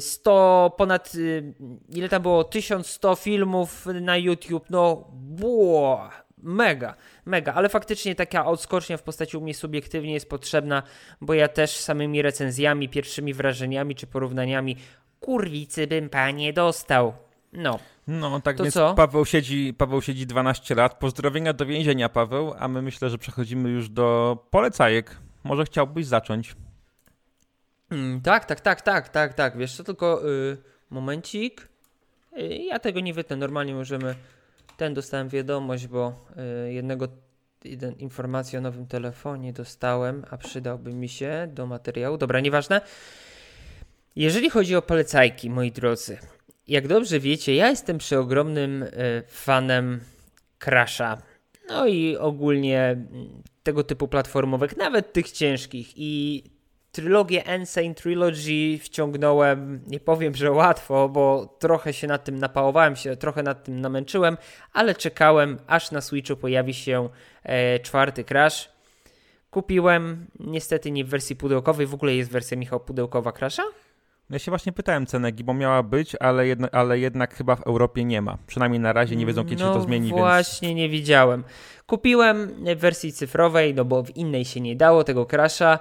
[0.00, 1.54] 100, y, ponad, y,
[1.88, 8.96] ile tam było, 1100 filmów na YouTube, no, było, mega, mega, ale faktycznie taka odskocznia
[8.96, 10.82] w postaci u mnie subiektywnie jest potrzebna,
[11.20, 14.76] bo ja też samymi recenzjami, pierwszymi wrażeniami czy porównaniami
[15.20, 17.25] kurwicy bym panie dostał.
[17.52, 17.78] No.
[18.06, 18.94] No, tak to więc co?
[18.94, 20.98] Paweł siedzi, Paweł siedzi 12 lat.
[20.98, 25.16] Pozdrowienia do więzienia, Paweł, a my myślę, że przechodzimy już do polecajek.
[25.44, 26.56] Może chciałbyś zacząć?
[27.90, 29.56] Mm, tak, tak, tak, tak, tak, tak.
[29.56, 30.56] Wiesz co, tylko y,
[30.90, 31.68] momencik.
[32.38, 33.36] Y, ja tego nie wytnę.
[33.36, 34.14] Normalnie możemy...
[34.76, 36.26] Ten dostałem wiadomość, bo
[36.66, 37.08] y, jednego
[37.64, 42.18] jeden informację o nowym telefonie dostałem, a przydałby mi się do materiału.
[42.18, 42.80] Dobra, nieważne.
[44.16, 46.18] Jeżeli chodzi o polecajki, moi drodzy,
[46.68, 48.88] jak dobrze wiecie, ja jestem przeogromnym e,
[49.28, 50.00] fanem
[50.58, 51.18] Crasha.
[51.68, 55.92] No i ogólnie mm, tego typu platformowek, nawet tych ciężkich.
[55.96, 56.42] I
[56.92, 63.16] trylogię Insane Trilogy wciągnąłem, nie powiem, że łatwo, bo trochę się nad tym napałowałem się,
[63.16, 64.36] trochę nad tym namęczyłem,
[64.72, 67.08] ale czekałem, aż na Switchu pojawi się
[67.42, 68.68] e, czwarty Crash.
[69.50, 73.62] Kupiłem, niestety nie w wersji pudełkowej, w ogóle jest wersja Michał pudełkowa Crasha?
[74.30, 78.04] Ja się właśnie pytałem cenegi, bo miała być, ale, jedno, ale jednak chyba w Europie
[78.04, 78.38] nie ma.
[78.46, 80.10] Przynajmniej na razie nie wiedzą, kiedy no się to zmieni.
[80.10, 80.78] No właśnie, więc...
[80.78, 81.44] nie widziałem.
[81.86, 85.78] Kupiłem w wersji cyfrowej, no bo w innej się nie dało tego crasha.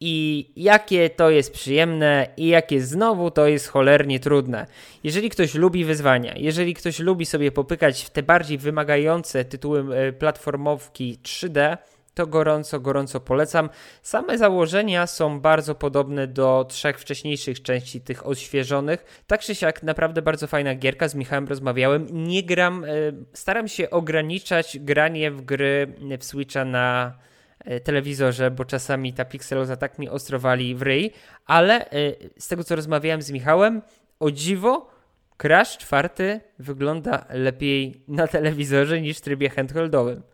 [0.00, 4.66] I jakie to jest przyjemne, i jakie znowu to jest cholernie trudne.
[5.04, 10.12] Jeżeli ktoś lubi wyzwania, jeżeli ktoś lubi sobie popykać w te bardziej wymagające tytuły e,
[10.12, 11.76] platformowki 3D,
[12.14, 13.70] to gorąco, gorąco polecam.
[14.02, 19.24] Same założenia są bardzo podobne do trzech wcześniejszych części tych odświeżonych.
[19.26, 22.06] Tak czy siak, naprawdę bardzo fajna gierka, z Michałem rozmawiałem.
[22.10, 22.88] Nie gram, e,
[23.32, 27.18] staram się ograniczać granie w gry w Switcha na
[27.58, 31.12] e, telewizorze, bo czasami ta pikseloza tak mi ostrowali w ryj,
[31.46, 31.90] ale e,
[32.38, 33.82] z tego co rozmawiałem z Michałem,
[34.20, 34.90] o dziwo
[35.36, 40.33] Crash 4 wygląda lepiej na telewizorze niż w trybie handheldowym.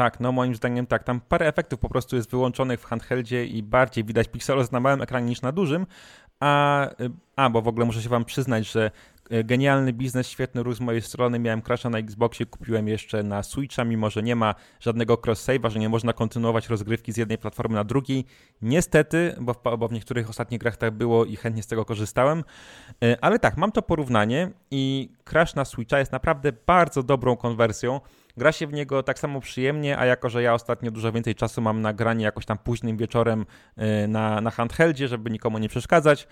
[0.00, 1.04] Tak, no moim zdaniem tak.
[1.04, 5.02] Tam parę efektów po prostu jest wyłączonych w handheldzie i bardziej widać pikselos na małym
[5.02, 5.86] ekranie niż na dużym.
[6.40, 6.86] A,
[7.36, 8.90] a bo w ogóle muszę się wam przyznać, że
[9.30, 11.38] e, genialny biznes, świetny ruch z mojej strony.
[11.38, 15.78] Miałem crasha na Xboxie, kupiłem jeszcze na Switcha, mimo że nie ma żadnego cross-save'a, że
[15.78, 18.24] nie można kontynuować rozgrywki z jednej platformy na drugiej.
[18.62, 22.44] Niestety, bo w, bo w niektórych ostatnich grach tak było i chętnie z tego korzystałem.
[23.04, 28.00] E, ale tak, mam to porównanie i crash na Switcha jest naprawdę bardzo dobrą konwersją.
[28.36, 31.60] Gra się w niego tak samo przyjemnie, a jako, że ja ostatnio dużo więcej czasu
[31.60, 36.28] mam na granie jakoś tam późnym wieczorem e, na, na handheldzie, żeby nikomu nie przeszkadzać,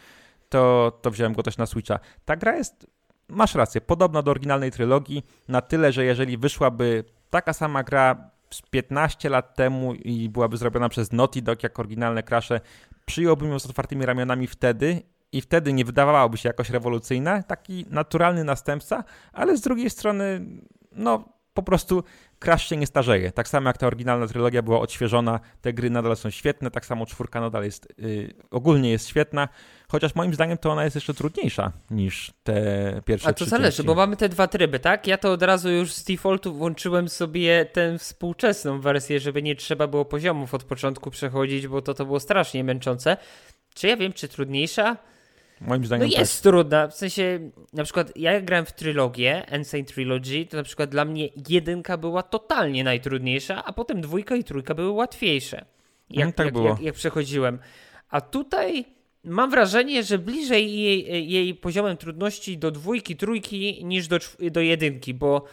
[0.49, 1.99] to, to wziąłem go też na Switcha.
[2.25, 2.87] Ta gra jest,
[3.29, 8.63] masz rację, podobna do oryginalnej trylogii, na tyle, że jeżeli wyszłaby taka sama gra z
[8.63, 12.61] 15 lat temu i byłaby zrobiona przez Naughty Dog jak oryginalne Crashe,
[13.07, 18.45] przyjąłbym ją z otwartymi ramionami wtedy i wtedy nie wydawałaby się jakoś rewolucyjna, taki naturalny
[18.45, 20.41] następca, ale z drugiej strony,
[20.93, 21.25] no
[21.59, 22.05] po prostu
[22.39, 23.33] Crash się nie starzeje.
[23.33, 27.07] Tak samo jak ta oryginalna trylogia była odświeżona, te gry nadal są świetne, tak samo
[27.07, 29.49] czwórka nadal jest, yy, ogólnie jest świetna,
[29.89, 32.63] chociaż moim zdaniem to ona jest jeszcze trudniejsza niż te
[33.05, 33.87] pierwsze A to zależy, części.
[33.87, 35.07] bo mamy te dwa tryby, tak?
[35.07, 39.87] Ja to od razu już z defaultu włączyłem sobie tę współczesną wersję, żeby nie trzeba
[39.87, 43.17] było poziomów od początku przechodzić, bo to, to było strasznie męczące.
[43.75, 44.97] Czy ja wiem, czy trudniejsza?
[45.61, 46.43] Moim zdaniem no jest tak.
[46.43, 51.05] trudna, w sensie na przykład ja grałem w trylogię, Insane Trilogy, to na przykład dla
[51.05, 55.65] mnie jedynka była totalnie najtrudniejsza, a potem dwójka i trójka były łatwiejsze.
[56.11, 56.69] Jak, mm, tak jak, było.
[56.69, 57.59] Jak, jak przechodziłem.
[58.09, 58.85] A tutaj
[59.25, 64.19] mam wrażenie, że bliżej jej, jej poziomem trudności do dwójki, trójki niż do,
[64.51, 65.45] do jedynki, bo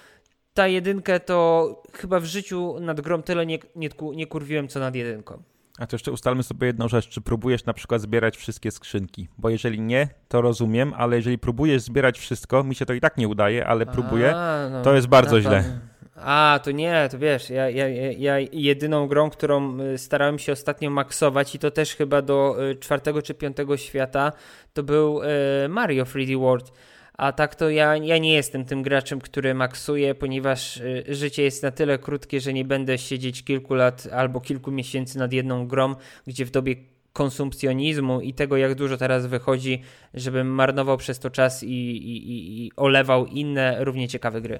[0.53, 4.95] ta jedynkę to chyba w życiu nad grom tyle nie, nie, nie kurwiłem co nad
[4.95, 5.43] jedynką.
[5.79, 7.09] A to jeszcze ustalmy sobie jedną rzecz.
[7.09, 9.27] Czy próbujesz na przykład zbierać wszystkie skrzynki?
[9.37, 13.17] Bo jeżeli nie, to rozumiem, ale jeżeli próbujesz zbierać wszystko, mi się to i tak
[13.17, 15.79] nie udaje, ale próbuję, A, no, to jest bardzo źle.
[16.15, 20.89] A, to nie, to wiesz, ja, ja, ja jedyną grą, którą y, starałem się ostatnio
[20.89, 24.31] maksować i to też chyba do y, czwartego czy piątego świata,
[24.73, 26.71] to był y, Mario 3D World
[27.17, 31.63] a tak to ja, ja nie jestem tym graczem, który maksuje, ponieważ y, życie jest
[31.63, 35.95] na tyle krótkie, że nie będę siedzieć kilku lat albo kilku miesięcy nad jedną grą,
[36.27, 36.75] gdzie w dobie
[37.13, 39.81] konsumpcjonizmu i tego, jak dużo teraz wychodzi,
[40.13, 44.59] żebym marnował przez to czas i, i, i olewał inne równie ciekawe gry.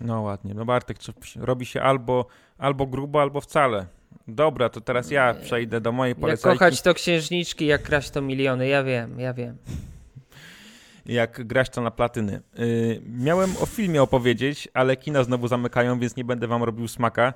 [0.00, 0.54] No ładnie.
[0.54, 0.96] No Bartek,
[1.36, 2.26] robi się albo,
[2.58, 3.86] albo grubo, albo wcale.
[4.28, 6.48] Dobra, to teraz ja przejdę do mojej polecajki.
[6.48, 8.68] Jak kochać to księżniczki, jak kraść to miliony.
[8.68, 9.56] Ja wiem, ja wiem
[11.08, 12.40] jak grać to na platyny.
[12.58, 17.32] Yy, miałem o filmie opowiedzieć, ale kina znowu zamykają, więc nie będę wam robił smaka.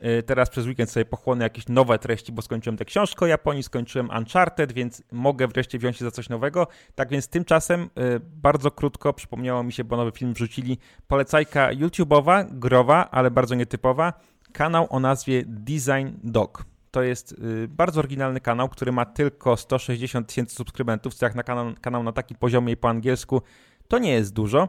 [0.00, 3.62] Yy, teraz przez weekend sobie pochłonę jakieś nowe treści, bo skończyłem tę książkę o Japonii,
[3.62, 6.66] skończyłem Uncharted, więc mogę wreszcie wziąć się za coś nowego.
[6.94, 10.78] Tak więc tymczasem yy, bardzo krótko przypomniało mi się, bo nowy film wrzucili.
[11.08, 14.12] Polecajka YouTube'owa, growa, ale bardzo nietypowa.
[14.52, 16.71] Kanał o nazwie Design Dog.
[16.92, 21.42] To jest y, bardzo oryginalny kanał, który ma tylko 160 tysięcy subskrybentów, co jak na
[21.42, 23.42] kanał, kanał na takim poziomie po angielsku
[23.88, 24.68] to nie jest dużo.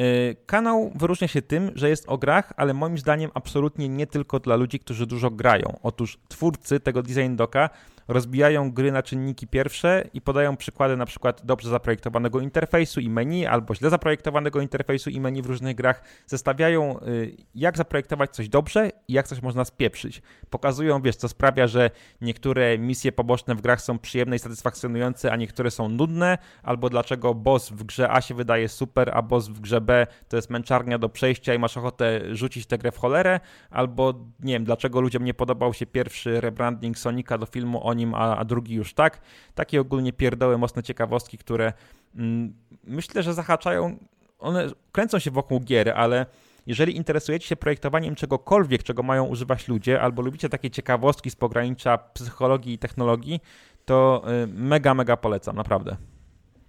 [0.00, 4.40] Y, kanał wyróżnia się tym, że jest o grach, ale moim zdaniem absolutnie nie tylko
[4.40, 5.78] dla ludzi, którzy dużo grają.
[5.82, 7.70] Otóż twórcy tego design doka
[8.12, 13.46] rozbijają gry na czynniki pierwsze i podają przykłady na przykład dobrze zaprojektowanego interfejsu i menu,
[13.46, 16.02] albo źle zaprojektowanego interfejsu i menu w różnych grach.
[16.26, 20.22] Zestawiają, y, jak zaprojektować coś dobrze i jak coś można spieprzyć.
[20.50, 21.90] Pokazują, wiesz, co sprawia, że
[22.20, 27.34] niektóre misje poboczne w grach są przyjemne i satysfakcjonujące, a niektóre są nudne, albo dlaczego
[27.34, 30.98] boss w grze A się wydaje super, a boss w grze B to jest męczarnia
[30.98, 33.40] do przejścia i masz ochotę rzucić tę grę w cholerę,
[33.70, 38.01] albo nie wiem, dlaczego ludziom nie podobał się pierwszy rebranding Sonika do filmu o nim,
[38.14, 39.20] a, a drugi już tak.
[39.54, 41.72] Takie ogólnie pierdoły, mocne ciekawostki, które
[42.16, 43.96] mm, myślę, że zahaczają,
[44.38, 46.26] one kręcą się wokół gier, ale
[46.66, 51.98] jeżeli interesujecie się projektowaniem czegokolwiek, czego mają używać ludzie, albo lubicie takie ciekawostki z pogranicza
[51.98, 53.40] psychologii i technologii,
[53.84, 55.96] to y, mega, mega polecam, naprawdę.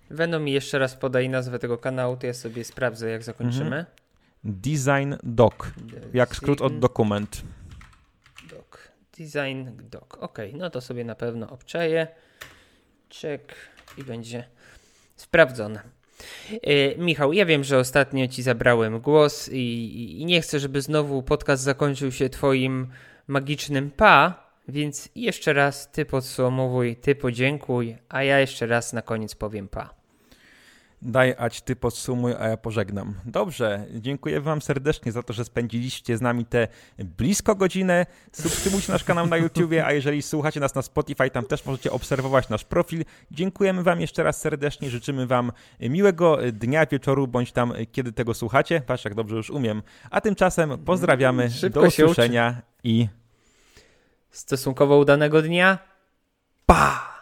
[0.09, 3.65] Będą mi jeszcze raz podaj nazwę tego kanału, to ja sobie sprawdzę, jak zakończymy.
[3.65, 3.85] Mhm.
[4.43, 5.53] Design Doc,
[6.13, 7.43] jak skrót od dokument.
[9.17, 10.17] Design Doc.
[10.19, 12.07] Ok, no to sobie na pewno obczaję.
[13.21, 13.55] Check
[13.97, 14.43] i będzie
[15.15, 15.81] sprawdzone.
[16.51, 21.23] Yy, Michał, ja wiem, że ostatnio ci zabrałem głos i, i, nie chcę, żeby znowu
[21.23, 22.87] podcast zakończył się twoim
[23.27, 29.35] magicznym pa, więc jeszcze raz ty podsumowuj, ty podziękuj, a ja jeszcze raz na koniec
[29.35, 30.02] powiem pa.
[31.05, 33.13] Daj, ać ty podsumuj, a ja pożegnam.
[33.25, 38.05] Dobrze, dziękuję wam serdecznie za to, że spędziliście z nami te blisko godzinę.
[38.31, 42.49] Subskrybujcie nasz kanał na YouTubie, a jeżeli słuchacie nas na Spotify, tam też możecie obserwować
[42.49, 43.05] nasz profil.
[43.31, 48.81] Dziękujemy wam jeszcze raz serdecznie, życzymy wam miłego dnia, wieczoru, bądź tam kiedy tego słuchacie.
[48.81, 49.83] Patrz, jak dobrze już umiem.
[50.09, 53.07] A tymczasem pozdrawiamy, Szybko do usłyszenia i...
[54.31, 55.77] Stosunkowo udanego dnia.
[56.65, 57.13] Pa!